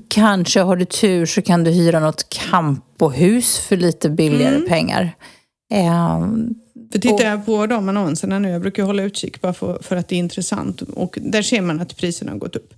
[0.09, 4.68] Kanske har du tur så kan du hyra något campohus för lite billigare Mm.
[4.68, 5.12] pengar.
[5.71, 6.33] Där.
[6.92, 10.09] För tittar jag på de annonserna nu, jag brukar hålla utkik bara för, för att
[10.09, 12.71] det är intressant och där ser man att priserna har gått upp.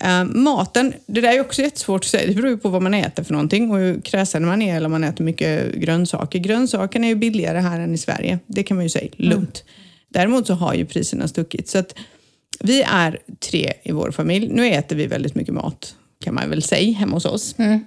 [0.00, 2.26] Eh, maten, det där är också jättesvårt att säga.
[2.26, 4.86] Det beror ju på vad man äter för någonting och hur kräsen man är eller
[4.86, 6.38] om man äter mycket grönsaker.
[6.38, 8.38] Grönsakerna är ju billigare här än i Sverige.
[8.46, 9.64] Det kan man ju säga lugnt.
[10.08, 11.68] Däremot så har ju priserna stuckit.
[11.68, 11.94] Så att
[12.60, 13.18] vi är
[13.50, 14.48] tre i vår familj.
[14.52, 17.54] Nu äter vi väldigt mycket mat kan man väl säga hemma hos oss.
[17.58, 17.84] Mm.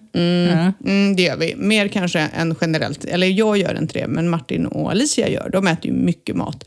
[0.86, 1.56] Mm, det gör vi.
[1.56, 3.06] Mer kanske än generellt.
[3.06, 5.50] Eller jag gör inte det, men Martin och Alicia gör.
[5.50, 6.66] De äter ju mycket mat.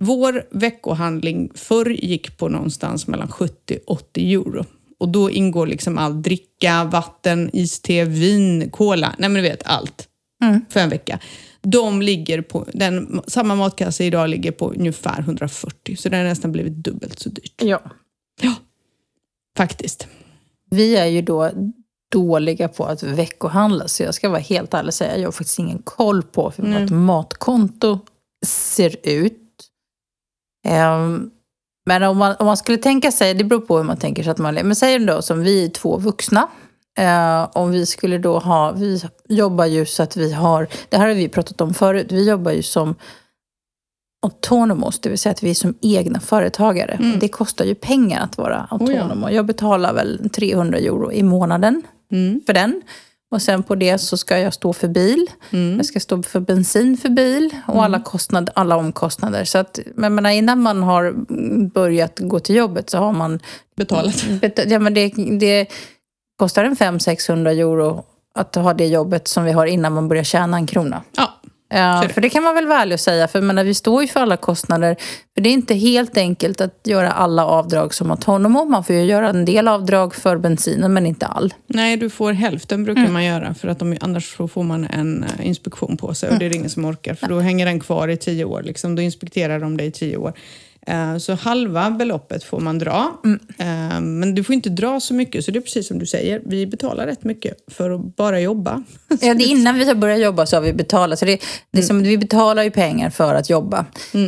[0.00, 4.64] Vår veckohandling förr gick på någonstans mellan 70 80 euro.
[4.98, 9.14] Och då ingår liksom all dricka, vatten, iste, vin, cola.
[9.18, 10.08] Nej men du vet allt.
[10.68, 11.18] För en vecka.
[11.62, 15.96] De ligger på, den, samma matkasse idag ligger på ungefär 140.
[15.96, 17.62] Så det har nästan blivit dubbelt så dyrt.
[17.62, 17.82] Ja.
[18.42, 18.54] Ja,
[19.56, 20.08] faktiskt.
[20.70, 21.50] Vi är ju då
[22.12, 25.58] dåliga på att veckohandla, så jag ska vara helt ärlig och säga, jag har faktiskt
[25.58, 26.80] ingen koll på hur Nej.
[26.80, 27.98] vårt matkonto
[28.46, 29.40] ser ut.
[30.64, 31.30] Ehm,
[31.86, 34.30] men om man, om man skulle tänka sig, det beror på hur man tänker sig
[34.30, 36.48] att man lever, men säg då som vi är två vuxna,
[36.98, 41.08] eh, om vi skulle då ha, vi jobbar ju så att vi har, det här
[41.08, 42.94] har vi pratat om förut, vi jobbar ju som
[44.26, 46.98] autonomos, det vill säga att vi är som egna företagare.
[47.12, 48.86] Och det kostar ju pengar att vara Mm.
[48.88, 49.02] Oh ja.
[49.02, 49.32] autonom.
[49.32, 52.40] Jag betalar väl 300 euro i månaden Mm.
[52.46, 52.82] för den.
[53.30, 55.26] Och sen på det så ska jag stå för bil.
[55.50, 55.76] Mm.
[55.76, 59.44] Jag ska stå för bensin för bil och alla, kostnader, alla omkostnader.
[59.44, 61.12] Så att, men menar, innan man har
[61.68, 63.40] börjat gå till jobbet så har man...
[63.76, 64.24] Betalat.
[64.40, 65.08] bet- Ja, men det,
[65.40, 65.66] det
[66.38, 70.56] kostar en 500-600 euro att ha det jobbet som vi har innan man börjar tjäna
[70.56, 71.02] en krona.
[71.16, 72.08] Ja, Ja, det.
[72.14, 73.28] för det kan man väl vara ärlig och säga.
[73.28, 74.96] För menar, vi står ju för alla kostnader.
[75.34, 78.64] För det är inte helt enkelt att göra alla avdrag som autonomo.
[78.64, 81.54] Man får ju göra en del avdrag för bensinen, men inte all.
[81.66, 83.12] Nej, du får hälften brukar Mm.
[83.12, 86.38] man göra för att de, annars får man en eh, inspektion på sig och Mm.
[86.48, 88.62] det är ingen som orkar för då hänger den kvar i tio år.
[88.62, 88.94] Liksom.
[88.94, 90.32] Då inspekterar de dig i tio år.
[90.86, 93.20] Eh, Så halva beloppet får man dra.
[93.24, 93.40] Mm.
[93.58, 96.42] Eh, Men du får inte dra så mycket, så det är precis som du säger.
[96.46, 98.82] Vi betalar rätt mycket för att bara jobba.
[99.20, 101.18] Ja, det är innan vi har börjat jobba så har vi betalat.
[101.18, 103.86] Så det, det är som, vi betalar ju pengar för att jobba.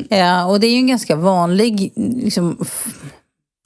[0.09, 2.64] Ja, och det är ju en ganska vanlig liksom,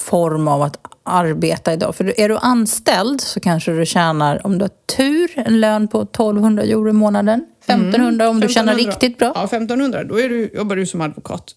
[0.03, 1.95] form av att arbeta idag.
[1.95, 6.03] För är du anställd så kanske du tjänar, om du har tur, en lön på
[6.03, 7.45] 1200 euro i månaden.
[7.65, 8.93] 1500 om du tjänar 1500.
[8.93, 9.33] riktigt bra.
[9.35, 10.05] Ja, 1500.
[10.05, 11.55] Då är du, jobbar du som advokat.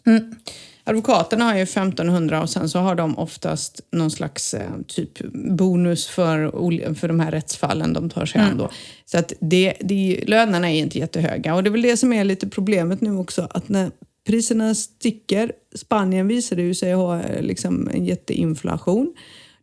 [0.86, 6.08] Advokaterna har ju 1500 och sen så har de oftast någon slags eh, typ bonus
[6.08, 8.52] för, för de här rättsfallen de tar sig Mm.
[8.52, 8.70] an då.
[9.06, 11.56] Så att det, det, lönerna är inte jättehöga.
[11.56, 13.92] Och det är väl det som är lite problemet nu också, att när
[14.28, 19.14] priserna sticker, Spanien visade ju sig ha eh, liksom en jätteinflation.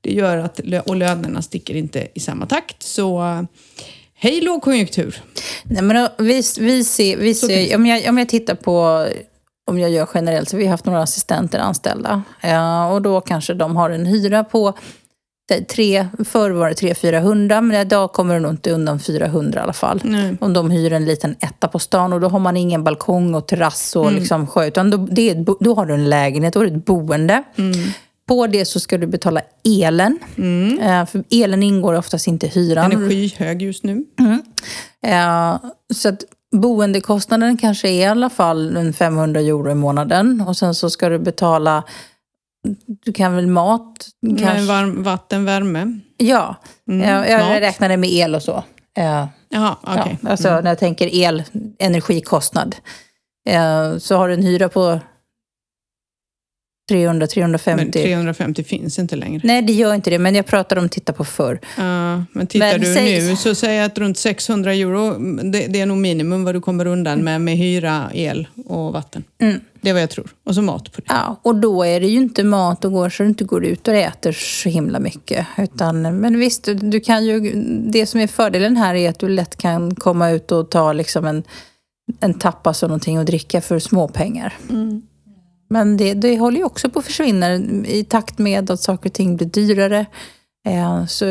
[0.01, 2.83] Det gör att och lönerna sticker inte i samma takt.
[2.83, 3.43] Så eh,
[4.15, 5.23] hej lågkonjunktur!
[5.65, 9.07] Nej, men då, vi, vi ser, vi ser om, jag, om jag tittar på,
[9.71, 12.23] om jag gör generellt, så vi har haft några assistenter anställda.
[12.41, 14.75] Eh, och då kanske de har en hyra på,
[15.69, 19.73] tre, förr var det 300-400, men idag kommer det nog inte undan 400 i alla
[19.73, 20.01] fall.
[20.05, 20.37] Nej.
[20.41, 23.47] Om de hyr en liten etta på stan och då har man ingen balkong och
[23.47, 26.67] terrass och liksom sjö, utan då, det är då har du en lägenhet, då är
[26.67, 27.43] det ett boende.
[28.27, 30.19] På det så ska du betala elen.
[30.83, 32.91] Eh, för elen ingår oftast inte i hyran.
[32.91, 34.05] Den är skyhög just nu.
[35.07, 35.59] Eh,
[35.95, 36.25] så att
[36.57, 40.41] boendekostnaden kanske är i alla fall en 500 euro i månaden.
[40.41, 41.85] Och sen så ska du betala,
[43.05, 44.07] du kan väl mat?
[44.41, 45.99] Kanske, varm, vatten, värme.
[46.17, 46.57] ja,
[46.89, 47.61] Mm, jag, jag mat.
[47.61, 48.65] räknade med el och så.
[48.99, 50.19] Eh, Jaha, okej.
[50.23, 51.43] ja, alltså när jag tänker el,
[51.79, 52.77] energikostnad.
[53.49, 55.01] Eh, så har du en hyra på
[56.91, 57.77] 300-350.
[57.77, 59.41] Men 350 finns inte längre.
[59.45, 61.61] Nej, det gör inte det, men jag pratar om titta på förr.
[61.77, 65.19] Ja, men tittar Men du säg- nu så säger jag att runt 600 euro,
[65.51, 69.25] det, det är nog minimum vad du kommer undan med, med hyra, el och vatten.
[69.43, 69.61] Mm.
[69.83, 70.29] Det är vad jag tror.
[70.47, 71.07] Och så mat på det.
[71.09, 73.89] Ja, och då är det ju inte mat och går så du inte går ut
[73.89, 75.47] och äter så himla mycket.
[75.59, 77.53] Utan, men visst, du- du kan ju,
[77.91, 81.25] det som är fördelen här är att du lätt kan komma ut och ta liksom
[81.27, 81.43] en,
[82.21, 84.55] en tapas och någonting och dricka för småpengar.
[85.71, 87.55] Men det, det håller ju också på att försvinna
[87.87, 90.07] i takt med att saker och ting blir dyrare.
[90.69, 91.25] Eh, Så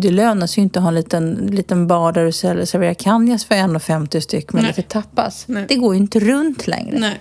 [0.00, 3.44] det lönar sig ju inte att ha en liten, liten bar där du serverar canjas
[3.44, 4.74] för 1,50 styck med Nej.
[4.76, 5.44] lite tapas.
[5.48, 5.64] Nej.
[5.68, 6.98] Det går ju inte runt längre.
[6.98, 7.20] Nej.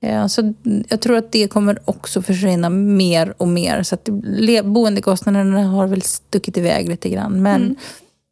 [0.00, 0.54] Ja, så
[0.88, 3.82] jag tror att det kommer också försvinna mer och mer.
[3.82, 7.42] Så att le- boendekostnaderna har väl stuckit iväg lite grann.
[7.42, 7.76] Men Mm.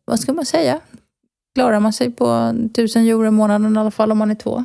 [0.05, 0.81] vad ska man säga?
[1.55, 4.65] Klarar man sig på 1000 euro i månaden i alla fall om man är två?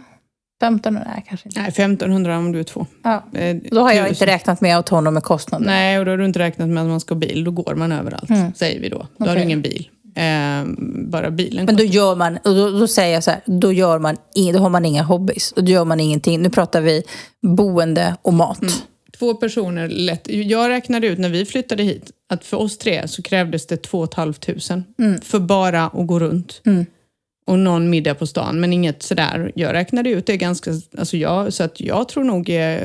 [0.60, 0.94] 15?
[0.94, 1.60] Nej, kanske inte.
[1.62, 2.86] Nej, 1500 om du är två.
[3.04, 3.24] Ja.
[3.34, 5.66] Eh, Då har jag inte räknat med autonoma kostnader.
[5.66, 7.44] Nej, och då har du inte räknat med att man ska ha bil.
[7.44, 8.54] Då går man överallt, Mm.
[8.54, 8.98] säger vi då.
[9.18, 9.36] Då har Okej.
[9.36, 9.90] du ingen bil.
[10.16, 10.66] Eh,
[11.10, 14.00] bara bilen Men då gör man, och då, då säger jag så här, då, gör
[14.00, 14.18] man,
[14.54, 15.54] då har man inga hobbys.
[15.56, 16.42] Då gör man ingenting.
[16.42, 17.04] Nu pratar vi
[17.42, 18.62] boende och mat.
[18.62, 18.74] Mm.
[19.20, 20.22] Två personer lätt.
[20.30, 24.08] Jag räknade ut när vi flyttade hit att för oss tre så krävdes det 2
[24.16, 24.34] 500
[25.00, 25.22] Mm.
[25.22, 26.62] för bara att gå runt.
[27.50, 29.52] Och någon middag på stan, men inget sådär.
[29.56, 30.72] Jag räknade ut det ganska...
[30.98, 32.50] Alltså jag, så att jag tror nog...
[32.50, 32.78] Eh,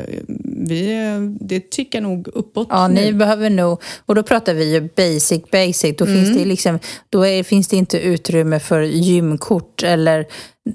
[0.68, 0.98] vi,
[1.40, 2.94] det tickar nog uppåt Ja, nu.
[3.00, 5.96] ni behöver nog, och då pratar vi ju basic, basic.
[5.98, 6.78] Då, finns, det liksom,
[7.10, 10.26] då är, finns det inte utrymme för gymkort eller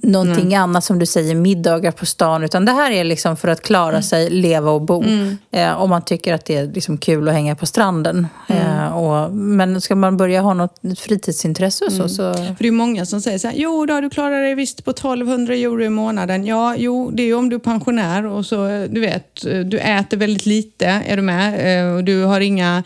[0.03, 2.43] någonting annat som du säger, middagar på stan.
[2.43, 4.01] Utan det här är liksom för att klara Mm.
[4.03, 5.03] sig, leva och bo.
[5.51, 8.27] Eh, om man tycker att det är liksom kul att hänga på stranden.
[8.47, 8.61] Mm.
[8.79, 12.09] Eh, och, men ska man börja ha något fritidsintresse och så, Mm.
[12.09, 14.85] så För det är många som säger så här, jo då, du klarar dig visst
[14.85, 16.45] på 1200 euro i månaden.
[16.45, 19.59] Ja, jo, det är ju om du är pensionär och så, eh, du vet, eh,
[19.79, 21.79] du äter väldigt lite, är du med?
[21.87, 22.83] Eh, Och du har inga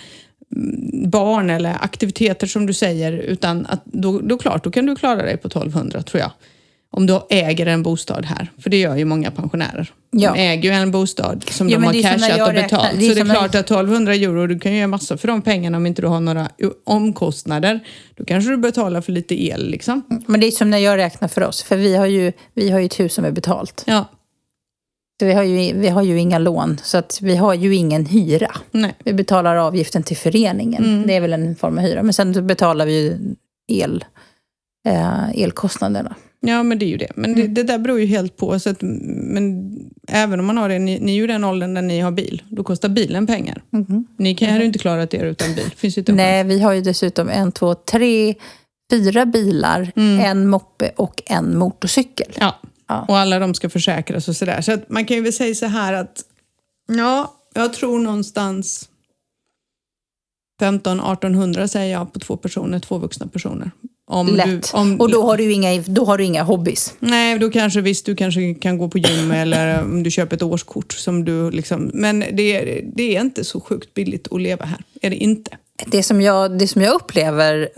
[0.55, 4.95] mm, barn eller aktiviteter som du säger, utan att då, då klart, då kan du
[4.95, 6.31] klara dig på 1200 tror jag.
[6.95, 9.91] Om du äger en bostad här, för det gör ju många pensionärer.
[10.11, 10.33] Ja.
[10.33, 12.89] De äger ju en bostad som Ja, de har cashat och betalt.
[12.99, 15.41] det så det är klart att 1200 euro, du kan ju göra massor för de
[15.41, 16.49] pengarna om inte du har några
[16.85, 17.79] omkostnader.
[18.15, 20.01] Då kanske du betalar för lite el liksom.
[20.27, 21.63] Men det är som när jag räknar för oss.
[21.63, 23.83] För vi har ju, vi har ju ett hus som är betalt.
[23.87, 24.05] Ja,
[25.25, 28.51] vi, har ju, vi har ju inga lån, så att vi har ju ingen hyra.
[28.71, 28.95] nej.
[29.05, 30.83] Vi betalar avgiften till föreningen.
[30.83, 31.07] Mm.
[31.07, 32.03] Det är väl en form av hyra.
[32.03, 33.17] Men sen betalar vi ju
[33.67, 34.05] el,
[34.87, 36.15] eh, elkostnaderna.
[36.45, 37.11] Ja, men det är ju det.
[37.15, 37.41] Men Mm.
[37.53, 38.59] det, det där beror ju helt på.
[38.59, 39.71] Så att, men
[40.07, 42.41] även om man har det, ni, ni är ju den åldern där ni har bil.
[42.49, 43.61] Då kostar bilen pengar.
[44.17, 45.71] Ni kan, hade ju inte klarat er utan bil.
[45.75, 46.11] Finns inte.
[46.11, 48.33] Nej, vi har ju dessutom en, två, tre,
[48.91, 52.31] fyra bilar, en moppe och en motorcykel.
[52.39, 52.55] Ja.
[52.93, 53.05] Ja.
[53.07, 54.61] Och alla de ska försäkras och sådär.
[54.61, 56.23] Så att man kan ju väl säga så här att
[56.87, 58.89] ja, jag tror någonstans
[60.61, 63.71] 15-1800 säger jag på två personer, två vuxna personer.
[64.07, 64.47] Om Lätt.
[64.71, 66.93] Du, om, och då har, du inga, då har du inga hobbys.
[66.99, 70.41] Nej, då kanske visst du kanske kan gå på gym eller om du köper ett
[70.41, 71.91] årskort som du liksom...
[71.93, 74.83] Men det, är- det är inte så sjukt billigt att leva här.
[75.01, 75.57] Är det inte?
[75.85, 77.69] Det som jag, det som jag upplever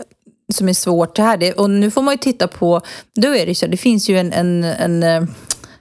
[0.52, 2.80] som är svårt här, det, och nu får man ju titta på,
[3.14, 5.24] då är det ju så, det finns ju en, en, en eh,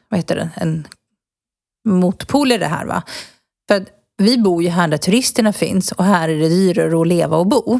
[0.10, 0.88] vad heter det, en
[1.88, 3.04] motpol i det här va.
[3.68, 7.08] För att vi bor ju här där turisterna finns och här är det dyrare att
[7.08, 7.80] leva och bo.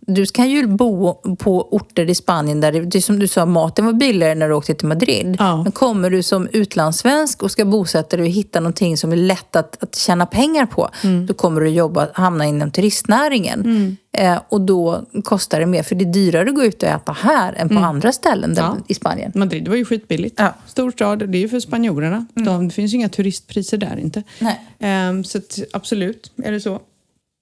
[0.00, 3.92] Du kan ju bo på orter i Spanien där det, som du sa, maten var
[3.92, 5.36] billigare när du åkte till Madrid.
[5.38, 5.62] Ja.
[5.62, 9.56] Men kommer du som utlandssvensk och ska bosätta dig och hitta någonting som är lätt
[9.56, 10.90] att, att tjäna pengar på,
[11.28, 13.96] då kommer du jobba, hamna inom turistnäringen.
[14.18, 17.12] Eh, och då kostar det mer, för det är dyrare att gå ut och äta
[17.12, 18.76] här än på andra ställen där, Ja.
[18.88, 19.32] i Spanien.
[19.34, 20.34] Madrid var ju skitbilligt.
[20.38, 20.54] Ja.
[20.66, 22.26] Storstad, det är ju för spanjorerna.
[22.34, 24.22] De, det finns ju inga turistpriser där inte.
[24.38, 24.60] Nej.
[24.78, 26.80] Ehm, så att, absolut, är det så.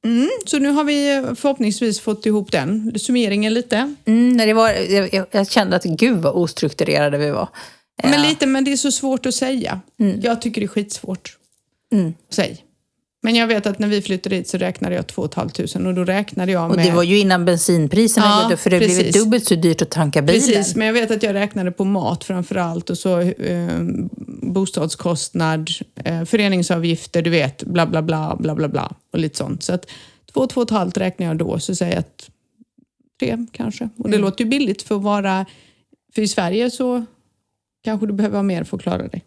[0.05, 2.99] Mm, så nu har vi förhoppningsvis fått ihop den.
[2.99, 3.95] Summeringen lite.
[4.05, 7.49] Mm, när det var, jag, jag, kände att gud vad ostrukturerade vi var.
[8.03, 9.81] Men lite, men det är så svårt att säga.
[10.21, 11.37] Jag tycker det är skitsvårt.
[11.93, 12.15] Mm.
[12.31, 12.65] Säg.
[13.25, 16.05] Men jag vet att när vi flyttade hit så räknade jag 2 500 och då
[16.05, 16.87] räknade jag Och med...
[16.87, 19.15] det var ju innan bensinpriserna Ja, upp, för det blev precis.
[19.15, 20.41] dubbelt så dyrt att tanka bilen.
[20.41, 23.79] Precis, men jag vet att jag räknade på mat framför allt och så eh,
[24.43, 25.71] bostadskostnad,
[26.05, 29.63] eh, föreningsavgifter, du vet, bla bla bla, bla bla bla och lite sånt.
[29.63, 29.87] Så att
[30.35, 32.31] två, två och ett halvt räknar jag då, så säger jag att
[33.21, 33.89] tre kanske.
[33.99, 35.47] Och det låter ju billigt för att vara,
[36.15, 37.05] för i Sverige så
[37.85, 39.25] kanske du behöver ha mer för att klara dig.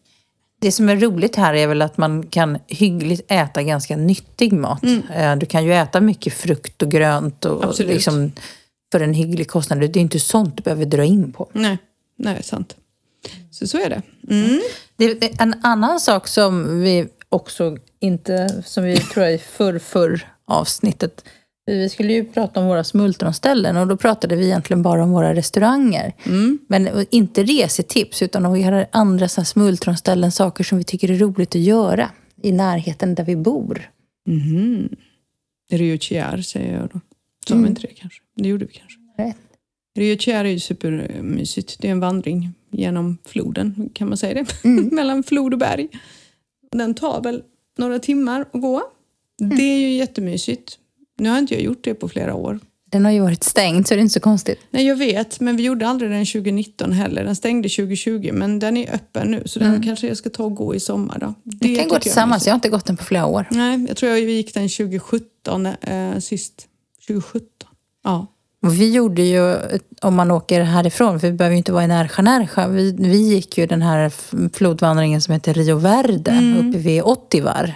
[0.61, 4.83] Det som är roligt här är väl att man kan hyggligt äta ganska nyttig mat.
[5.15, 7.93] Eh, Du kan ju äta mycket frukt och grönt och Absolut.
[7.93, 8.31] liksom
[8.91, 9.79] för en hygglig kostnad.
[9.79, 11.49] Det är inte sånt du behöver dra in på.
[11.53, 11.77] Nej,
[12.17, 12.75] nej, sant.
[13.51, 14.01] Så så är det.
[14.29, 14.61] Mm.
[14.97, 20.27] Det, det, en annan sak som vi också inte, som vi tror är förr, förr
[20.47, 21.23] avsnittet.
[21.65, 25.36] Vi skulle ju prata om våra smultronställen och då pratade vi egentligen bara om våra
[25.36, 26.13] restauranger.
[26.67, 31.12] Men inte resetips utan om vi har andra så här smultronställen, saker som vi tycker
[31.12, 32.10] är roligt att göra
[32.41, 33.89] i närheten där vi bor.
[34.28, 34.89] Mhm.
[35.71, 36.99] Rio Chiar säger jag då.
[37.47, 38.21] Sa vi inte det kanske?
[38.36, 38.97] Det gjorde vi kanske.
[39.17, 39.38] Rätt.
[39.97, 41.80] Rio Chiar är ju supermysigt.
[41.80, 44.69] Det är en vandring genom floden, kan man säga det?
[44.91, 45.88] Mellan flod och berg.
[46.71, 47.43] Den tar väl
[47.78, 48.84] några timmar att gå.
[49.38, 50.80] Det är ju jättemysigt.
[51.17, 52.60] Nu har inte jag gjort det på flera år.
[52.91, 54.60] Den har ju varit stängd så det är inte så konstigt.
[54.69, 57.23] Nej, jag vet, men vi gjorde aldrig den 2019 heller.
[57.23, 59.43] Den stängde 2020, men den är öppen nu.
[59.45, 61.34] Så den kanske jag ska ta och gå i sommar då.
[61.43, 62.47] Det Vi kan gå jag tillsammans, mysigt.
[62.47, 63.47] jag har inte gått den på flera år.
[63.51, 66.67] Nej, jag tror jag gick den 2017 eh, sist.
[67.08, 67.49] 2017.
[68.04, 68.28] Ja.
[68.65, 69.56] Och vi gjorde ju,
[70.01, 72.67] om man åker härifrån, för vi behöver ju inte vara i Närsjö, Närsjö.
[72.67, 74.12] Vi, vi gick ju den här
[74.54, 77.73] flodvandringen som heter Rio Verde, uppe vid Ottivar.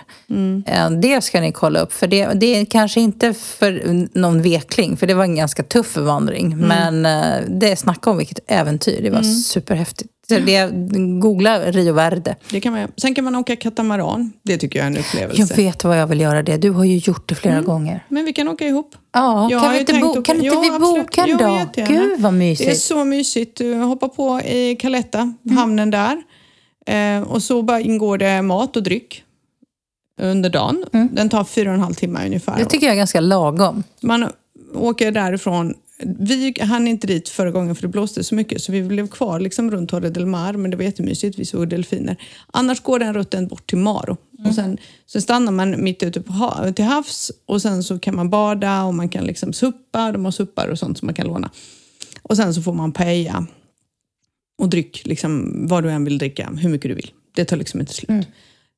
[0.65, 3.82] Eh, Det ska ni kolla upp, för det, det är kanske inte för
[4.19, 6.58] någon vekling, för det var en ganska tuff vandring.
[6.58, 10.10] Men eh, det snacka om vilket äventyr, det var superhäftigt.
[10.29, 10.69] Så det,
[11.21, 12.35] googla Rio Verde.
[12.51, 12.91] Det kan man, göra.
[12.97, 14.31] sen kan man åka katamaran.
[14.43, 15.41] Det tycker jag är en upplevelse.
[15.41, 18.05] Jag vet vad jag vill göra det, du har ju gjort det flera gånger.
[18.09, 18.95] Men vi kan åka ihop.
[19.13, 21.67] Ja, Jag kan vi inte, bo, kan inte vi boka en dag?
[21.75, 22.79] Gud vad Det är mysigt.
[22.81, 23.57] så mysigt.
[23.57, 26.17] Du hoppar på i Caletta, hamnen där.
[26.85, 29.23] Eh, och så bara ingår det mat och dryck
[30.21, 30.85] under dagen.
[31.11, 32.57] Den tar fyra och en halv timme ungefär.
[32.57, 33.83] Det tycker jag är ganska lagom.
[34.01, 34.25] Man
[34.75, 38.83] åker därifrån vi hann inte dit förra gången för det blåste så mycket så vi
[38.83, 42.17] blev kvar liksom runt Torre del Mar men det var jättemysigt, vi såg delfiner.
[42.47, 44.17] Annars går den rutten bort till Maro.
[44.45, 48.15] Och sen, sen stannar man mitt ute på ha, till havs och sen så kan
[48.15, 51.27] man bada och man kan liksom suppa, de har suppar och sånt som man kan
[51.27, 51.51] låna.
[52.21, 53.47] Och sen så får man paella
[54.57, 57.12] och dryck, liksom, vad du än vill dricka, hur mycket du vill.
[57.35, 58.09] Det tar liksom inte slut.
[58.09, 58.25] Mm.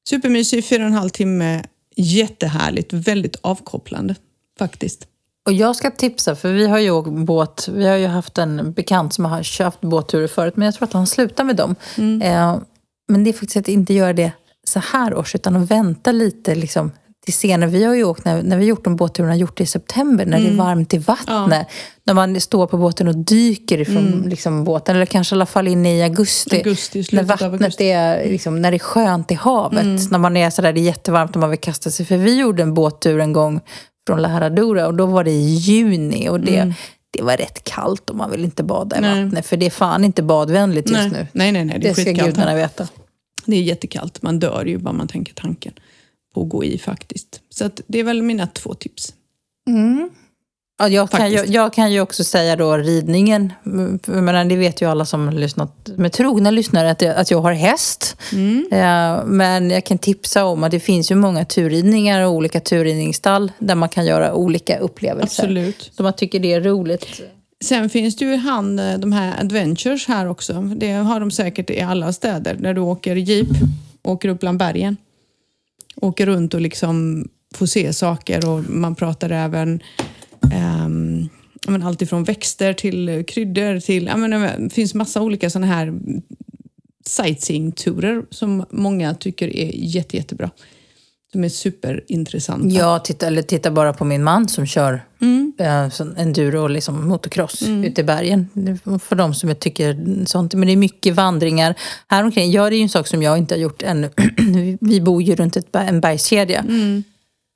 [0.10, 1.64] Supermysig, fyra och en halv timme,
[1.96, 4.16] jättehärligt, väldigt avkopplande
[4.60, 5.08] faktiskt.
[5.46, 8.74] Och jag ska tipsa, för vi har ju åkt båt, vi har ju haft en
[8.74, 11.76] bekant som har köpt båtturer förut, men jag tror att han slutar med dem.
[11.98, 12.22] Mm.
[12.22, 12.62] Eh,
[13.08, 14.32] men det är faktiskt att inte göra det
[14.64, 16.92] så här års, utan att vänta lite liksom,
[17.26, 17.70] till senare.
[17.70, 20.38] Vi har ju åkt, när, när vi gjort de båtturerna, gjort det i september när
[20.38, 20.44] mm.
[20.44, 20.66] det är mm.
[20.66, 21.68] varmt i vattnet.
[21.70, 21.76] Ja.
[22.04, 24.28] När man står på båten och dyker ifrån mm.
[24.28, 24.96] liksom, båten.
[24.96, 26.58] Eller kanske i alla fall inne i augusti.
[26.58, 27.90] augusti när vattnet augusti.
[27.90, 29.84] är, liksom, när det är skönt i havet.
[29.84, 30.02] Mm.
[30.12, 32.06] När man är sådär, det är jättevarmt och man vill kasta sig.
[32.06, 33.62] För vi gjorde en båttur en gång
[34.12, 36.30] från La Herradura och då var det i juni.
[36.30, 36.74] Och det, mm.
[37.12, 39.24] det var rätt kallt och man vill inte bada i nej.
[39.24, 39.46] vattnet.
[39.46, 41.10] För det är fan inte badvänligt just nej.
[41.12, 41.28] nu.
[41.32, 41.80] Nej, nej, nej.
[41.80, 42.88] Det, det ska gudarna veta.
[43.46, 44.22] Det är jättekallt.
[44.22, 45.74] Man dör ju bara man tänker tanken
[46.34, 47.42] på att gå i faktiskt.
[47.50, 49.14] Så det är väl mina två tips.
[49.70, 50.10] Mm.
[50.82, 53.54] Ja, jag, kan ju, jag kan ju också säga då ridningen,
[54.04, 57.42] men det vet ju alla som har lyssnat med trogna lyssnare att jag, att jag
[57.42, 58.18] har häst.
[58.32, 58.68] Mm.
[58.72, 63.52] Eh, men jag kan tipsa om att det finns ju många turridningar och olika turridningsstall
[63.60, 65.44] där man kan göra olika upplevelser.
[65.44, 65.92] Absolut.
[65.98, 67.22] Så man tycker det är roligt.
[67.64, 70.54] Sen finns det ju han, eh, de här adventures här också.
[70.62, 73.50] Det har de säkert i alla städer där du åker jeep,
[74.04, 74.98] åker upp bland bergen.
[75.96, 79.82] Åker runt och liksom får se saker och man pratar även
[80.44, 81.30] um,
[81.68, 85.94] men allt ifrån växter till kryddor till, ja, men, det finns massa olika sådana här
[87.06, 90.50] sightseeing-turer som många tycker är jätte, jättebra.
[91.34, 92.68] De är superintressanta.
[92.68, 95.54] Jag tittar, eller tittar bara på min man som kör mm.
[95.58, 97.84] eh, enduro och liksom motocross mm.
[97.84, 98.48] ute i bergen.
[99.04, 100.54] För de som jag tycker sånt.
[100.54, 101.76] Men det är mycket vandringar
[102.08, 102.52] här omkring.
[102.52, 104.10] Ja, det är ju en sak som jag inte har gjort ännu.
[104.82, 106.60] Vi bor ju runt ett, en bergskedja.
[106.60, 107.04] Mm.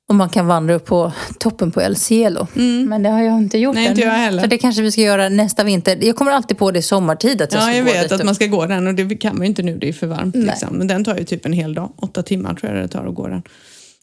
[0.08, 2.46] Och man kan vandra upp på toppen på El Cielo.
[2.56, 2.88] Mm.
[2.88, 3.90] Men det har jag inte gjort Nej, än.
[3.90, 4.42] Inte jag heller.
[4.42, 5.98] Så det kanske vi ska göra nästa vinter.
[6.02, 8.34] Jag kommer alltid på det sommartid att jag ja, ska jag gå vet att man
[8.34, 10.36] ska gå den och det kan man ju inte nu, det är för varmt.
[10.36, 10.76] Liksom.
[10.76, 11.92] Men den tar ju typ en hel dag.
[11.96, 13.42] Åtta timmar tror jag det tar att gå den.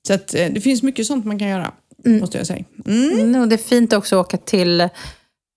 [0.08, 1.72] Så att, eh, det finns mycket sånt man kan göra,
[2.06, 2.20] mm.
[2.20, 2.64] måste jag säga.
[2.86, 3.20] Mm.
[3.20, 4.90] Mm, det är fint också att åka till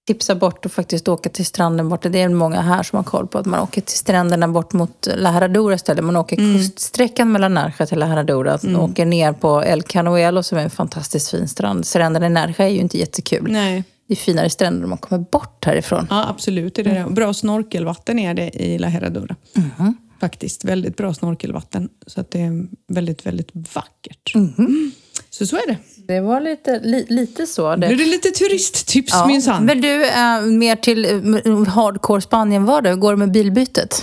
[0.06, 2.08] tipsa bort och faktiskt åka till stranden borta.
[2.08, 5.08] Det är många här som har koll på att man åker till stränderna bort mot
[5.16, 6.04] La Herradura istället.
[6.04, 6.58] Man åker mm.
[6.58, 8.58] kuststräckan mellan Narja till La Herradura.
[8.62, 8.80] Mm.
[8.80, 11.86] Åker ner på El Canoelo som är en fantastiskt fin strand.
[11.86, 13.52] Stränderna i Narja är ju inte jättekul.
[13.52, 13.84] Nej.
[14.08, 16.06] Det är finare stränder om man kommer bort härifrån.
[16.10, 16.74] Ja, absolut.
[16.74, 16.90] Det är det.
[16.90, 17.14] Mm.
[17.14, 19.36] Bra snorkelvatten är det i La Herradura.
[19.56, 19.96] Mm.
[20.20, 20.64] Faktiskt.
[20.64, 21.88] Väldigt bra snorkelvatten.
[22.06, 24.34] Så att det är väldigt, väldigt vackert.
[24.34, 24.92] Mm.
[25.30, 25.76] Så så är det.
[26.08, 27.76] Det var lite, li, lite så.
[27.76, 27.88] Det.
[27.88, 29.26] Nu är det lite turisttips ja.
[29.26, 29.64] minsann.
[29.64, 32.88] Men du, äh, mer till äh, hardcore Spanien var det.
[32.88, 34.02] Hur går det med bilbytet?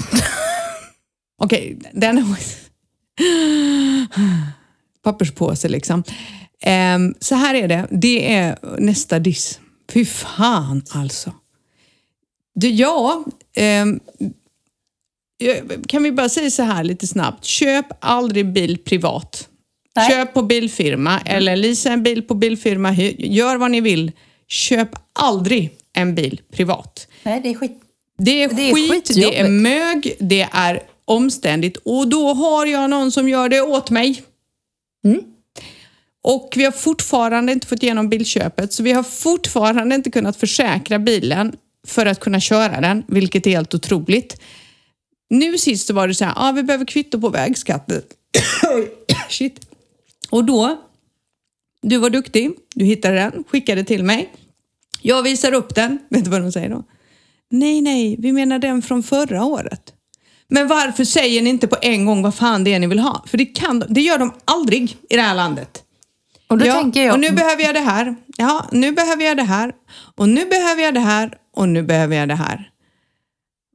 [1.37, 2.17] Okej, okay, den...
[2.17, 2.25] är...
[5.03, 6.03] Papperspåse liksom.
[6.95, 7.87] Um, så här är det.
[7.91, 9.59] Det är nästa diss.
[9.93, 11.33] Fy fan alltså.
[12.55, 13.23] Du, ja,
[13.81, 13.99] um,
[15.87, 17.45] kan vi bara säga så här lite snabbt.
[17.45, 19.49] Köp aldrig bil privat.
[19.95, 20.09] Nej.
[20.09, 22.93] Köp på bilfirma eller leasa en bil på bilfirma.
[23.17, 24.11] Gör vad ni vill.
[24.47, 27.07] Köp aldrig en bil privat.
[27.23, 27.79] Nej, det är skit.
[28.17, 32.89] Det är, det är skit, det är mög, det är omständigt och då har jag
[32.89, 34.23] någon som gör det åt mig.
[35.05, 35.21] Mm.
[36.23, 40.99] Och vi har fortfarande inte fått igenom bilköpet så vi har fortfarande inte kunnat försäkra
[40.99, 41.55] bilen
[41.87, 44.41] för att kunna köra den, vilket är helt otroligt.
[45.29, 48.01] Nu sist så var det så här, ah, vi behöver kvitto på vägskatten.
[49.29, 49.72] Shit.
[50.33, 50.77] Och då,
[51.81, 54.33] du var duktig, du hittade den, skickade till mig.
[55.01, 55.99] Jag visar upp den.
[56.09, 56.83] Vet du vad de säger då?
[57.49, 59.93] Nej, nej, vi menar den från förra året.
[60.47, 63.23] Men varför säger ni inte på en gång vad fan det är ni vill ha?
[63.27, 65.83] För det, kan, det gör de aldrig i det här landet.
[66.47, 67.13] Och då ja, tänker jag...
[67.13, 68.15] Och nu behöver jag det här.
[68.37, 69.73] Ja, nu behöver jag det här.
[70.15, 71.37] Och nu behöver jag det här.
[71.55, 72.69] Och nu behöver jag det här.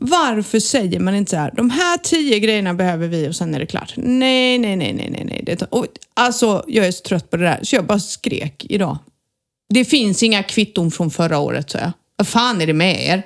[0.01, 3.59] Varför säger man inte så här, de här tio grejerna behöver vi och sen är
[3.59, 3.93] det klart.
[3.97, 5.25] Nej, nej, nej, nej, nej.
[5.25, 5.43] nej.
[5.47, 8.99] Det, och, alltså, jag är så trött på det där så jag bara skrek idag.
[9.69, 11.93] Det finns inga kvitton från förra året, sa jag.
[12.17, 13.23] Vad fan är det med er?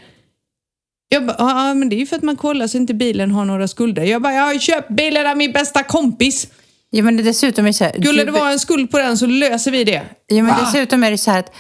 [1.09, 3.45] Jag bara, ja men det är ju för att man kollar så inte bilen har
[3.45, 4.05] några skulder.
[4.05, 6.49] Jag bara, jag har köpt bilen av min bästa kompis.
[6.91, 9.27] Ja men dessutom är det så här, Skulle det vara en skuld på den så
[9.27, 10.03] löser vi det.
[10.27, 10.59] Ja men Va?
[10.61, 11.53] dessutom är det så här att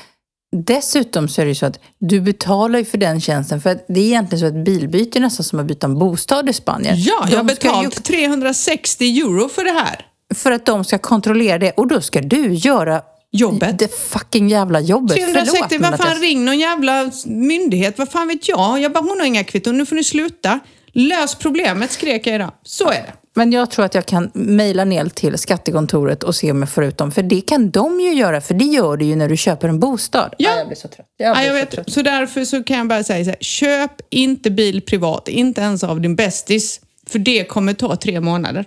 [0.56, 3.60] Dessutom så är det så att du betalar ju för den tjänsten.
[3.60, 6.48] För att det är egentligen så att bilbyte är nästan som att byta en bostad
[6.48, 6.94] i Spanien.
[6.98, 8.02] Ja, jag har betalt ju...
[8.02, 10.06] 360 euro för det här.
[10.34, 13.78] För att de ska kontrollera det och då ska du göra jobbet.
[13.78, 15.16] Det fucking jävla jobbet.
[15.16, 18.80] 360, Förlåt, men vad fan ring någon jävla myndighet, vad fan vet jag?
[18.80, 20.60] Jag bara, hon har inga kvitton, nu får ni sluta.
[20.92, 22.50] Lös problemet, skrek jag idag.
[22.62, 23.12] Så är det.
[23.34, 26.84] Men jag tror att jag kan mejla ner till skattekontoret och se om jag får
[26.84, 27.12] ut dem.
[27.12, 29.80] För det kan de ju göra, för det gör du ju när du köper en
[29.80, 30.34] bostad.
[30.38, 30.50] Ja.
[30.58, 31.06] jag blir så trött.
[31.16, 31.70] Ja, blir jag så vet.
[31.70, 31.90] trött.
[31.92, 35.84] Så därför så kan jag bara säga så här, köp inte bil privat, inte ens
[35.84, 36.80] av din bästis.
[37.06, 38.64] För det kommer ta tre månader.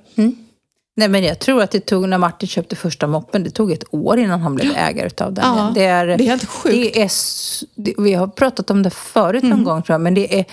[0.97, 3.83] Nej, men jag tror att det tog, när Martin köpte första moppen, det tog ett
[3.93, 5.45] år innan han blev ägare utav den.
[5.45, 6.75] Ja, det är helt sjukt.
[6.75, 7.11] Det är,
[7.75, 9.63] det, vi har pratat om det förut någon Mm.
[9.63, 10.45] gång tror jag, men det är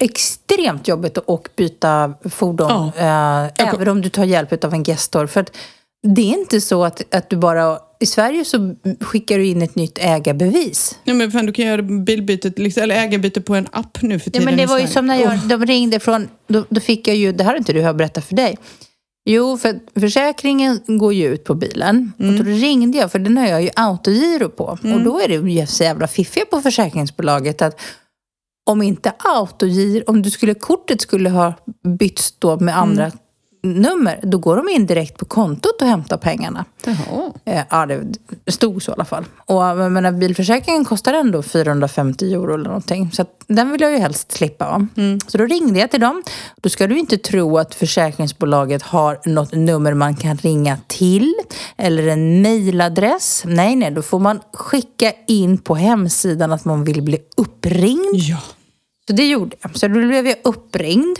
[0.00, 2.90] extremt jobbigt att byta fordon.
[2.96, 3.44] Ja.
[3.46, 5.26] Eh, även om du tar hjälp av en gestor.
[5.26, 5.56] För att
[6.02, 7.78] det är inte så att, att du bara...
[8.02, 10.98] I Sverige så skickar du in ett nytt ägarbevis.
[11.04, 14.30] Nej, men fan, du kan göra bilbytet, liksom, eller ägarbyte på en app nu för
[14.30, 15.46] Ja, tiden men det var ju som när jag, Åh.
[15.46, 18.20] de ringde från, då, då fick jag ju, det här har inte du hört berätta
[18.20, 18.58] för dig.
[19.24, 22.12] Jo, för försäkringen går ju ut på bilen.
[22.18, 24.64] Och då ringde jag, för den har jag ju autogiro på.
[24.64, 27.80] Och då är det ju så jävla fiffiga på försäkringsbolaget att
[28.66, 31.54] om inte autogir, om du skulle, kortet skulle ha
[31.98, 33.18] bytts då med andra mm
[33.62, 36.64] nummer, då går de in direkt på kontot och hämtar pengarna.
[36.84, 37.32] Jaha.
[37.44, 38.02] Eh, Ja, det
[38.52, 39.24] stod så i alla fall.
[39.46, 43.10] Och jag menar, bilförsäkringen kostar ändå 450 euro eller någonting.
[43.12, 44.64] Så den vill jag ju helst slippa.
[44.64, 44.86] va?
[45.26, 46.22] Så då ringde jag till dem.
[46.60, 51.34] Då ska du inte tro att försäkringsbolaget har något nummer man kan ringa till.
[51.76, 53.42] Eller en mailadress.
[53.46, 58.14] Nej, nej, då får man skicka in på hemsidan att man vill bli uppringd.
[58.14, 58.38] Ja.
[59.08, 59.76] Så det gjorde jag.
[59.78, 61.18] Så då blev jag uppringd.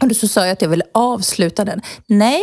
[0.00, 1.80] Och då så sa jag att jag ville avsluta den.
[2.06, 2.42] Nej,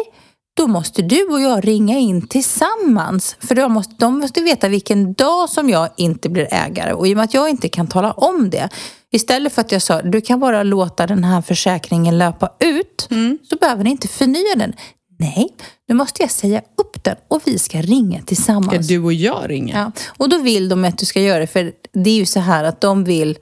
[0.57, 3.35] då måste du och jag ringa in tillsammans.
[3.39, 6.93] För de måste, de måste veta vilken dag som jag inte blir ägare.
[6.93, 8.69] Och i och med att jag inte kan tala om det.
[9.11, 13.07] Istället för att jag sa, du kan bara låta den här försäkringen löpa ut.
[13.49, 14.73] Så behöver ni inte förnya den.
[15.19, 15.47] Nej,
[15.87, 18.87] nu måste jag säga upp den och vi ska ringa Ska tillsammans.
[18.87, 19.77] du och jag ringa?
[19.77, 22.39] Ja, och då vill de att du ska göra det, för det är ju så
[22.39, 23.37] här att de vill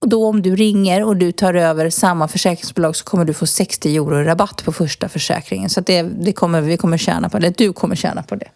[0.00, 3.46] och då om du ringer och du tar över samma försäkringsbolag så kommer du få
[3.46, 5.70] 60 euro rabatt på första försäkringen.
[5.70, 7.58] Så det, det kommer, vi kommer tjäna på det.
[7.58, 8.48] Du kommer tjäna på det.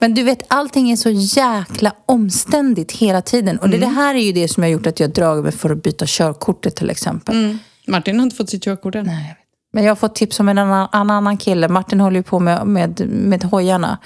[0.00, 3.58] Men du vet, allting är så jäkla omständigt hela tiden.
[3.58, 5.70] Och det, det här är ju det som har gjort att jag dragit mig för
[5.70, 7.44] att byta körkortet till exempel.
[7.44, 7.58] Mm.
[7.86, 9.06] Martin har inte fått sitt körkort än.
[9.06, 9.36] Nej.
[9.72, 11.68] Men jag har fått tips om en annan, en annan kille.
[11.68, 13.98] Martin håller ju på med, med, med hojarna.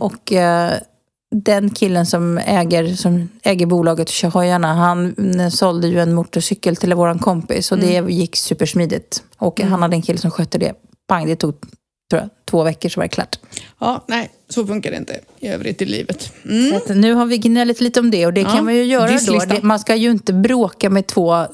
[0.00, 0.72] Och eh,
[1.34, 6.14] den killen som äger, som äger bolaget och kör hojarna, han mm, sålde ju en
[6.14, 7.72] motorcykel till våran kompis.
[7.72, 9.22] Och det gick supersmidigt.
[9.36, 10.72] Och han hade en kille som skötte det.
[11.08, 11.54] Pang, det tog
[12.10, 13.38] tror jag, två veckor så var det klart.
[13.80, 16.32] Ja, nej, så funkar det inte i övrigt i livet.
[16.44, 16.80] Mm.
[16.86, 19.06] Så nu har vi gnällit lite om det och det Ja, kan man ju göra
[19.06, 19.12] då.
[19.12, 19.54] disslista.
[19.54, 21.46] Det, man ska ju inte bråka med två,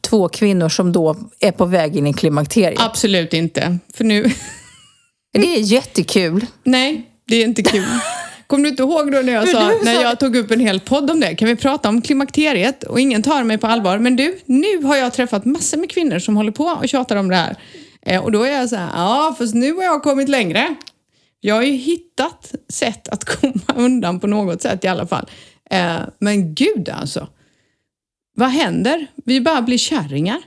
[0.00, 2.80] två kvinnor som då är på väg in i klimakteriet.
[2.80, 3.78] Absolut inte.
[3.94, 4.24] För nu...
[5.32, 6.46] Det är jättekul.
[6.64, 7.84] Nej, det är inte kul.
[8.50, 11.10] Kommer du inte ihåg då när jag, sa- när jag tog upp en hel podd
[11.10, 11.34] om det?
[11.34, 12.82] Kan vi prata om klimakteriet?
[12.84, 13.98] Och ingen tar mig på allvar.
[13.98, 17.28] Men du, nu har jag träffat massor med kvinnor som håller på och tjatar om
[17.28, 17.56] det här.
[18.06, 20.74] Eh, och då är jag så här, ja, fast nu har jag kommit längre.
[21.40, 25.30] Jag har ju hittat sätt att komma undan på något sätt i alla fall.
[25.70, 27.28] Eh, men gud alltså.
[28.36, 29.06] Vad händer?
[29.24, 30.38] Vi bara blir kärringar.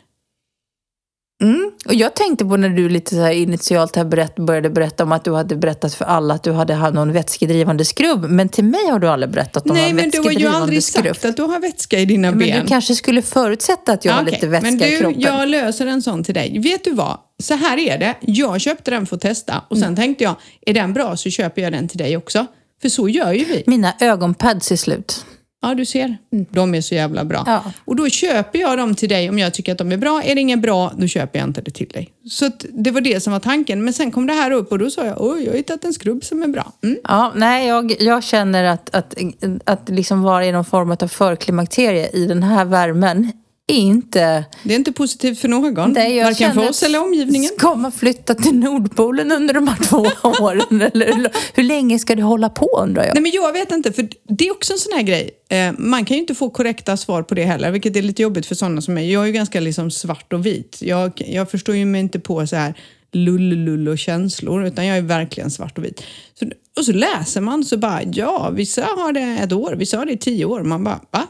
[1.44, 1.72] Mm.
[1.86, 5.12] Och jag tänkte på när du lite så här initialt här berätt, började berätta om
[5.12, 8.26] att du hade berättat för alla att du hade haft någon vätskedrivande skrubb.
[8.30, 11.06] Men till mig har du aldrig berättat om Nej, men du har ju aldrig skrubb.
[11.06, 12.62] sagt att du har vätska i dina Men ben.
[12.62, 15.22] du kanske skulle förutsätta att jag har Okej, lite vätska men du, i kroppen.
[15.22, 16.60] jag löser en sån till dig.
[16.60, 17.18] Vet du vad?
[17.44, 18.16] Så här är det.
[18.22, 19.88] Jag köpte den för att testa och Mm.
[19.88, 20.36] sen tänkte jag,
[20.66, 22.46] är den bra så köper jag den till dig också.
[22.82, 23.64] För så gör ju vi.
[23.68, 25.26] Mina ögonpads är slut.
[25.64, 26.18] Ja, du ser.
[26.52, 27.40] De är så jävla bra.
[27.40, 27.54] Mm.
[27.54, 27.72] Ja.
[27.86, 30.22] Och då köper jag dem till dig om jag tycker att de är bra.
[30.24, 32.10] Är det ingen bra, då köper jag inte det till dig.
[32.30, 33.84] Så det var det som var tanken.
[33.84, 35.94] Men sen kom det här upp och då sa jag, oj, jag har hittat en
[35.94, 36.72] skrubb som är bra.
[36.84, 36.98] Mm.
[37.04, 39.16] Ja, nej, jag, jag känner att, att,
[39.64, 44.46] att liksom vara i någon form av förklimakterie i den här värmen är inte...
[44.64, 45.94] Det är inte positivt för någon.
[45.96, 47.50] Jag Varken för oss eller omgivningen.
[47.58, 49.98] Ska man flytta till Nordpolen under de här två
[50.44, 50.82] åren?
[50.82, 53.14] Eller hur- länge ska det hålla på undrar jag?
[53.14, 55.30] Nej men jag vet inte, för det är också en sån här grej.
[55.50, 58.46] Eh, man kan ju inte få korrekta svar på det heller, vilket är lite jobbigt
[58.46, 59.12] för sådana som mig.
[59.12, 60.78] Jag är ju ganska liksom svart och vit.
[60.82, 62.74] Jag, jag förstår ju mig inte på så här
[63.12, 66.04] lull-lull och känslor, utan jag är verkligen svart och vit.
[66.40, 66.46] Så,
[66.78, 70.12] och så läser man så bara, ja, vissa har det ett år, vissa har det
[70.14, 70.64] i tio år.
[70.64, 71.28] Man bara, va?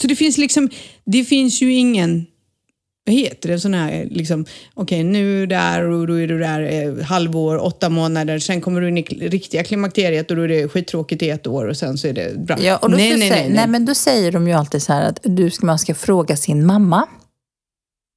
[0.00, 0.70] Så det finns liksom,
[1.04, 2.26] det finns ju ingen
[3.08, 4.44] vad heter det, sån här liksom,
[4.74, 8.88] okej nu där och då är du där eh, halvår, åtta månader, sen kommer du
[8.88, 12.08] in i riktiga klimakteriet och då är det skittråkigt i ett år och sen så
[12.08, 12.56] är det bra.
[12.60, 13.68] Ja, och då nej, nej, nej, nej.
[13.68, 16.66] men då säger de ju alltid så här att du ska, man ska fråga sin
[16.66, 17.06] mamma.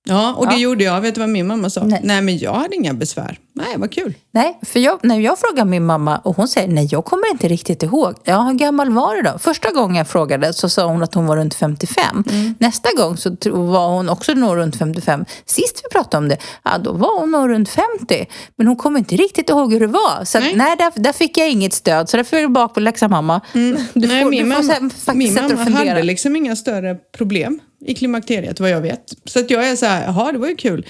[0.04, 0.60] Ja, och det Ja.
[0.60, 1.02] gjorde jag.
[1.02, 1.84] Vet du vad min mamma sa?
[1.84, 1.99] Nej.
[2.04, 2.22] Nej.
[2.22, 3.38] men jag hade inga besvär.
[3.54, 4.14] Nej, vad kul.
[4.34, 7.47] Nej, för jag, när jag frågar min mamma och hon säger nej, jag kommer inte
[7.47, 8.16] riktigt ihåg.
[8.24, 9.38] Ja, hur gammal var du då?
[9.39, 12.24] Första gången jag frågade så sa hon att hon var runt 55.
[12.32, 12.56] Mm.
[12.60, 15.26] Nästa gång så var hon också nog runt 55.
[15.45, 18.26] Sist vi pratade om det, ja, då var hon nog runt 50.
[18.56, 20.26] Men hon kommer inte riktigt ihåg hur det var.
[20.26, 20.56] Så att, Nej.
[20.56, 22.10] nej, där, där fick jag inget stöd.
[22.10, 23.41] Så därför är på läxa mamma.
[23.54, 23.84] Du Mm.
[23.93, 25.34] Nej, får, min du får mamma, så här faktiskt min
[25.74, 29.13] mamma hade liksom inga större problem i klimakteriet vad jag vet.
[29.25, 30.86] Så att jag är så här, jaha det var ju kul.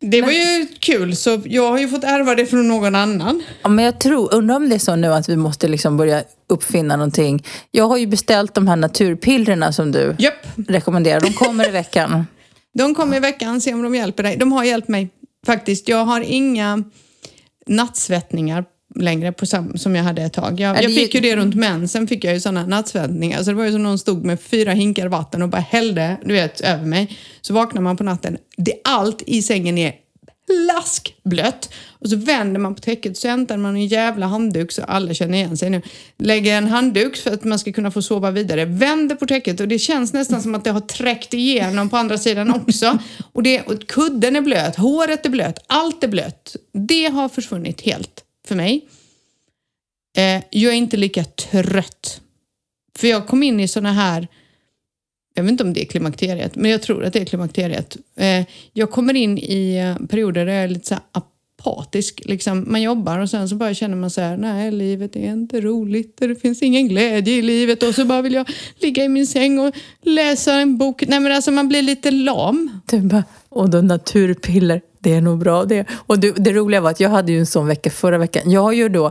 [0.00, 3.42] Det var ju kul, så jag har ju fått ärva det från någon annan.
[3.62, 6.22] Ja, men jag tror, undrar om det är så nu att vi måste liksom börja
[6.48, 7.44] uppfinna någonting.
[7.70, 10.34] Jag har ju beställt de här naturpillerna som du Japp,
[10.68, 11.20] rekommenderar.
[11.20, 12.26] De kommer i veckan.
[12.74, 14.36] de kommer i veckan, se om de hjälper dig.
[14.36, 15.08] De har hjälpt mig
[15.46, 15.88] faktiskt.
[15.88, 16.84] Jag har inga
[17.66, 18.64] nattsvettningar
[19.02, 20.60] längre på sam- som jag hade ett tag.
[20.60, 23.42] Jag, Ja, jag fick ju det runt mensen, fick jag ju sådana nattsvettningar.
[23.42, 26.34] Så det var ju som någon stod med fyra hinkar vatten och bara hällde, du
[26.34, 27.18] vet, över mig.
[27.40, 29.92] Så vaknar man på natten, det, allt i sängen är
[30.48, 31.72] plaskblött.
[32.00, 35.38] Och så vänder man på täcket så hämtar man en jävla handduk så alla känner
[35.38, 35.82] igen sig nu.
[36.18, 38.64] Lägger en handduk för att man ska kunna få sova vidare.
[38.64, 42.18] Vänder på täcket och det känns nästan som att det har träckt igenom på andra
[42.18, 42.98] sidan också.
[43.32, 46.56] Och, det, och kudden är blöt, håret är blöt, allt är blött.
[46.88, 48.88] Det har försvunnit helt för mig.
[50.16, 52.20] Eh, jag är inte lika trött.
[52.98, 54.28] För jag kom in i såna här,
[55.34, 57.96] jag vet inte om det är klimakteriet, men jag tror att det är klimakteriet.
[58.16, 62.22] Eh, jag kommer in i eh, perioder där jag är lite så apatisk.
[62.24, 65.60] Liksom, man jobbar och sen så bara känner man så här, nej livet är inte
[65.60, 69.26] roligt, det finns ingen glädje i livet och så bara vill jag ligga i min
[69.26, 71.04] säng och läsa en bok.
[71.06, 72.80] Nej men alltså man blir lite lam.
[72.90, 75.86] Du bara, och då naturpiller, det är nog bra det.
[76.06, 78.50] Och det, det roliga var att jag hade ju en sån vecka förra veckan.
[78.50, 79.10] Jag har ju då,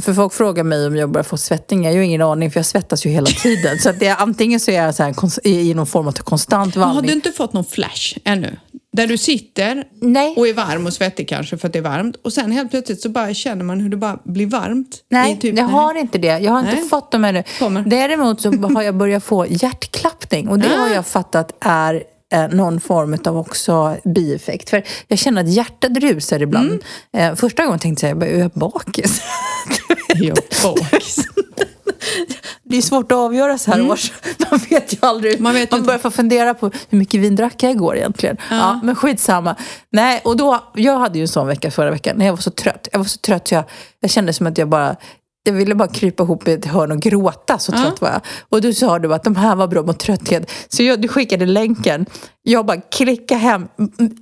[0.00, 1.90] för folk frågar mig om jag börjar få svettningar.
[1.90, 3.78] Jag har ju ingen aning för jag svettas ju hela tiden.
[3.78, 6.82] Så att det antingen så är jag så här, i någon form av konstant Men
[6.84, 7.08] har vallning.
[7.08, 8.56] du inte fått någon flash ännu?
[8.96, 10.34] Där du sitter Nej.
[10.36, 13.00] och är varm och svettig kanske för att det är varmt och sen helt plötsligt
[13.00, 14.88] så bara känner man hur det bara blir varmt.
[15.10, 16.38] Nej, typ- jag har inte det.
[16.38, 16.84] Jag har inte Nej.
[16.88, 17.42] fått dem ännu.
[17.58, 17.82] Kommer.
[17.82, 20.94] Däremot så har jag börjat få hjärtklappning och det har Ah.
[20.94, 24.70] jag fattat är någon form av också bieffekt.
[24.70, 26.82] För jag känner att hjärtat rusar ibland.
[27.12, 27.32] Mm.
[27.32, 29.22] Eh, första gången tänkte jag, är jag bakis?
[30.14, 31.16] Jag bakis.
[32.62, 34.12] Det är svårt att avgöra så här års.
[34.50, 35.32] Man vet ju aldrig.
[35.32, 35.42] Mm.
[35.42, 38.36] Man vet ju man börjar få fundera på hur mycket vin drack jag igår egentligen.
[38.50, 38.80] Ja.
[38.82, 39.56] men skitsamma.
[39.90, 42.50] Nej, och då, jag hade ju en sån vecka förra veckan när jag var så
[42.50, 42.88] trött.
[42.92, 43.64] Jag var så trött så jag,
[44.00, 44.96] jag kände som att jag bara
[45.44, 48.20] jag ville bara krypa ihop i ett hörn och gråta, så trött var jag.
[48.48, 50.50] Och du sa du att de här var bra mot trötthet.
[50.68, 52.06] Så jag, du skickade länken.
[52.42, 53.68] Jag bara klickade hem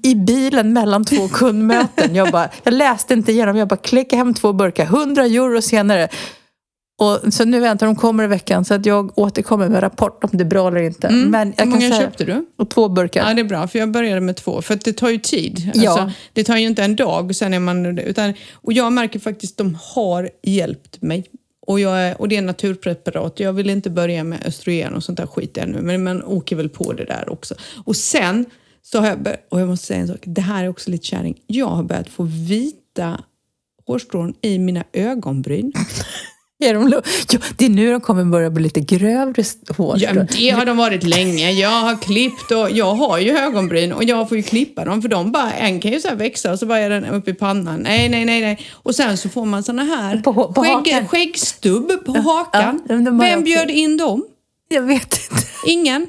[0.03, 2.15] i bilen mellan två kundmöten.
[2.15, 4.85] Jag, bara, jag läste inte igenom, jag bara klickade hem två burkar.
[4.85, 6.09] 100 euro senare.
[7.01, 10.31] Och, så nu väntar de kommer i veckan så att jag återkommer med rapport om
[10.33, 11.11] det är bra eller inte.
[11.11, 11.49] Men jag Mm.
[11.49, 12.47] Hur kan många säga, köpte du?
[12.57, 13.29] Och två burkar.
[13.29, 14.63] Ja, det är bra, för jag började med två.
[14.63, 15.71] För det tar ju tid.
[15.75, 15.91] Ja.
[15.91, 17.99] Alltså, det tar ju inte en dag, sen är man...
[17.99, 21.25] Utan, och jag märker faktiskt att de har hjälpt mig.
[21.67, 23.41] Och, jag är, och det är naturpreparat.
[23.41, 26.69] Jag vill inte börja med östrogen och sånt där skit ännu, men man åker väl
[26.69, 27.55] på det där också.
[27.85, 28.47] Och sen
[28.83, 31.07] så har jag börjat, och jag måste säga en sak, det här är också lite
[31.07, 31.41] kärring.
[31.47, 33.21] Jag har börjat få vita
[33.87, 35.73] hårstrån i mina ögonbryn.
[36.61, 36.89] Är de
[37.33, 39.45] ja, det är nu de kommer börja bli lite grövre
[39.77, 39.95] hår.
[39.99, 41.51] Ja, det har de varit länge.
[41.53, 45.09] Jag har klippt och jag har ju ögonbryn och jag får ju klippa dem för
[45.09, 47.81] de bara, en kan ju så växa och så bara är den uppe i pannan.
[47.81, 48.61] Nej, nej, nej, nej.
[48.73, 51.09] Och sen så får man såna här På- på hakan.
[51.09, 52.81] skäggstubb på hakan.
[52.89, 53.41] ja, Vem också.
[53.41, 54.25] bjöd in dem?
[54.69, 55.03] Jag vet
[55.33, 55.47] inte.
[55.67, 56.09] Ingen.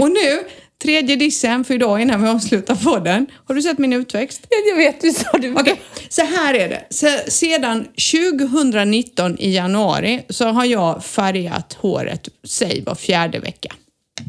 [0.00, 0.40] Och nu,
[0.82, 3.26] tredje dissen för idag innan vi avslutar podden.
[3.44, 4.46] Har du sett min utväxt?
[4.68, 5.50] Jag vet, du sa det.
[5.50, 6.86] Okej, så här är det.
[6.90, 13.74] Så, sedan 2019 i januari så har jag färgat håret, säg var fjärde vecka.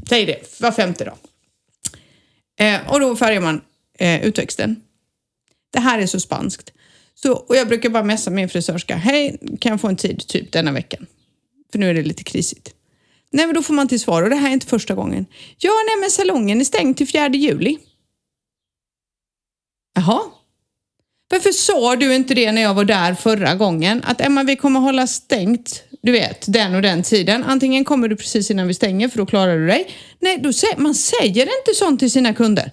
[0.10, 1.18] Säg det, var femte dag.
[2.60, 3.62] Eh, och då färgar man
[4.00, 4.82] eh, utväxten.
[5.74, 6.74] Det här är så spanskt.
[7.16, 8.95] Så, och jag brukar bara messa min frisörska.
[8.95, 11.06] Hej, kan jag få en tid typ denna veckan?
[11.72, 12.74] För nu är det lite krisigt.
[13.32, 15.26] Nej, men då får man till svar och det här är inte första gången.
[15.58, 17.78] Ja, nej, men salongen är stängd till 4 juli.
[19.96, 20.22] Jaha,
[21.30, 24.04] varför sa du inte det när jag var där förra gången?
[24.06, 27.44] Att Emma, vi kommer hålla stängt, du vet, den och den tiden.
[27.44, 29.90] Antingen kommer du precis innan vi stänger för då klarar du dig.
[30.20, 32.72] Nej, då sä- man säger inte sånt till sina kunder.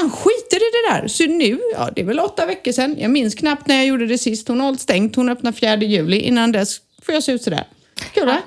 [0.00, 1.08] Man skiter i det där.
[1.08, 2.96] Så nu, ja det är väl åtta veckor sedan.
[2.98, 4.48] Jag minns knappt när jag gjorde det sist.
[4.48, 5.16] Hon har hållit stängt.
[5.16, 6.18] Hon öppnar 4 juli.
[6.20, 7.66] Innan dess får jag se ut sådär.
[8.14, 8.42] Kul va?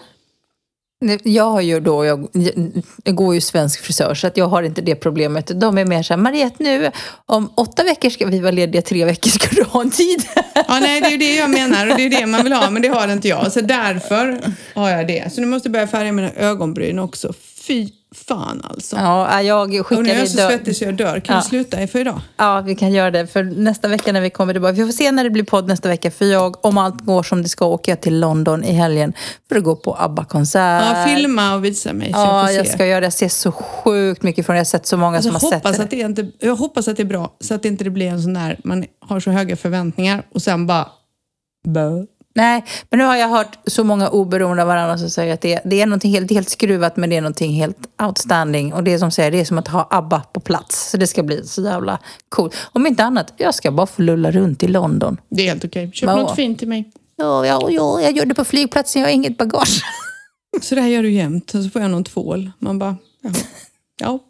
[1.23, 2.27] Jag har ju då, jag,
[3.03, 5.51] jag går ju svensk frisör så att jag har inte det problemet.
[5.61, 6.91] De är mer såhär, Mariette nu,
[7.25, 10.23] om åtta veckor ska vi vara lediga, tre veckor ska du ha en tid.
[10.53, 12.69] Ja, nej, det är ju det jag menar och det är det man vill ha,
[12.69, 13.51] men det har inte jag.
[13.51, 14.39] Så därför
[14.73, 15.33] har jag det.
[15.33, 17.33] Så nu måste jag börja färga mina ögonbryn också
[17.67, 18.95] fy fan alltså.
[18.95, 21.19] Ja, jag och nu är skickade jag så svettig så jag dör.
[21.19, 21.41] Kan Ja.
[21.41, 22.21] vi sluta för idag?
[22.37, 23.27] Ja, vi kan göra det.
[23.27, 24.73] För nästa vecka när vi kommer tillbaka.
[24.73, 26.11] Vi får se när det blir podd nästa vecka.
[26.11, 29.13] För jag, om allt går som det ska, åker jag till London i helgen
[29.49, 30.83] för att gå på ABBA-konsert.
[30.95, 32.73] Ja, filma och visa mig så Ja, jag får jag se.
[32.73, 33.05] ska göra det.
[33.05, 34.57] Jag ser så sjukt mycket från det.
[34.57, 35.83] Jag har sett så många Alltså, som har sett det.
[35.83, 38.21] att det inte, jag hoppas att det är bra, så att det inte blir en
[38.23, 40.87] sån där, man har så höga förväntningar och sen bara...
[41.67, 42.03] Bö.
[42.37, 45.59] Nej, men nu har jag hört så många oberoende av varandra som säger att det,
[45.65, 48.73] det är någonting helt, helt skruvat men det är någonting helt outstanding.
[48.73, 50.89] Och det är som säger, det är som att ha ABBA på plats.
[50.89, 52.55] Så det ska bli så jävla coolt.
[52.73, 55.17] Om inte annat, jag ska bara få lulla runt i London.
[55.29, 55.91] Det är helt okej.
[55.93, 56.15] Köp Ja.
[56.15, 56.91] något fint till mig.
[57.15, 59.81] Ja, ja, ja, jag gör det på flygplatsen, jag har inget bagage.
[60.61, 61.53] Så det här gör du jämt.
[61.55, 62.51] Och så får jag någon tvål.
[62.59, 63.33] Man bara, jaha.
[64.01, 64.19] Ja.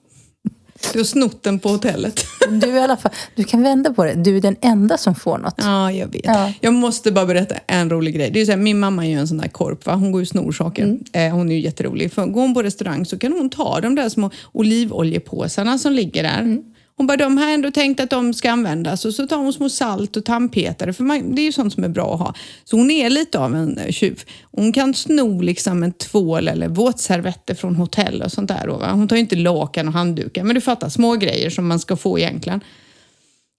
[0.94, 2.26] Du har snott den på hotellet.
[2.50, 4.14] Du, i alla fall, du kan vända på det.
[4.14, 5.56] Du är den enda som får något.
[5.58, 6.26] Ja, jag vet.
[6.26, 6.54] Ja.
[6.62, 8.32] Jag måste bara berätta en rolig grej.
[8.32, 9.94] Det är så här, min mamma är ju en sån där korp, va?
[9.94, 10.84] hon går ju och snor saker.
[10.84, 11.04] Mm.
[11.14, 12.14] Eh, hon är ju jätterolig.
[12.14, 16.24] För går hon på restaurang så kan hon ta de där små olivoljepåsarna som ligger
[16.24, 16.40] där.
[16.40, 16.64] Mm.
[16.98, 19.06] Hon bara, de har ändå tänkt att de ska användas.
[19.06, 21.84] Och så tar hon små salt och tandpetare, för man, det är ju sånt som
[21.84, 22.34] är bra att ha.
[22.64, 24.24] Så hon är lite av en eh, tjuv.
[24.52, 28.68] Hon kan sno liksom en tvål eller våtservetter från hotell och sånt där.
[28.68, 28.92] Då, va?
[28.92, 31.96] Hon tar ju inte lakan och handdukar, men du fattar, små grejer som man ska
[31.96, 32.62] få egentligen.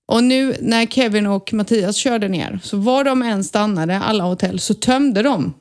[0.09, 4.61] Och nu när Kevin och Mattias körde ner, så var de än stannade, alla hotell,
[4.61, 5.55] så tömde de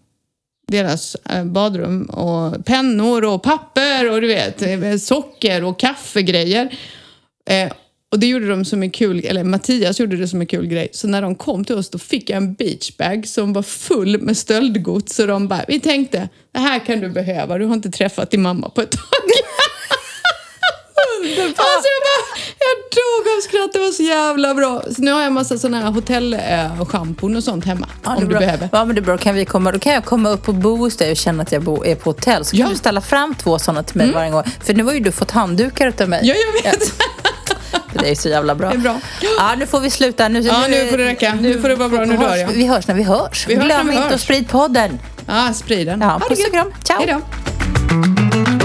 [0.68, 6.78] deras eh, badrum och pennor och papper och du vet, eh, socker och kaffegrejer.
[7.48, 7.72] Eh,
[8.12, 10.90] och det gjorde de som en kul, eller Mattias gjorde det som en kul grej.
[10.94, 14.38] Så när de kom till oss då fick jag en beachbag som var full med
[14.38, 15.16] stöldgods.
[15.16, 18.42] Så de bara, vi tänkte, det här kan du behöva, du har inte träffat din
[18.42, 19.04] mamma på ett tag.
[21.20, 24.82] Alltså jag, bara, jag dog av skratt, det var så jävla bra.
[24.96, 27.88] Så nu har jag en massa sådana här hotellschampon och sånt hemma.
[28.04, 28.40] Ja, om du bra.
[28.40, 28.70] behöver.
[28.72, 29.18] Ja, men det är bra.
[29.18, 31.52] Kan vi komma, då kan jag komma upp och bo hos dig och känna att
[31.52, 32.46] jag bo, är på hotell.
[32.46, 32.66] Så kan Ja.
[32.66, 32.74] Mm.
[32.74, 34.44] du ställa fram två sådana till mig varje gång.
[34.66, 36.20] För nu har ju du fått handdukar utav mig.
[36.24, 36.94] Ja, jag vet.
[38.02, 38.70] Det är så jävla bra.
[38.70, 39.00] Det är bra.
[39.38, 40.28] Ja, nu får vi sluta.
[40.28, 41.38] Nu, Ja, nu får det räcka.
[41.42, 42.06] Nu får det vara bra.
[42.06, 42.48] Nu dör jag.
[42.48, 43.46] Vi hörs när vi hörs.
[43.48, 44.14] Vi hörs Glöm vi inte hörs.
[44.14, 45.00] att sprid podden.
[45.28, 46.02] Ja, sprid den.
[46.02, 46.72] Ja, puss och kram.
[46.84, 46.98] Ciao.
[47.00, 48.57] Hej då.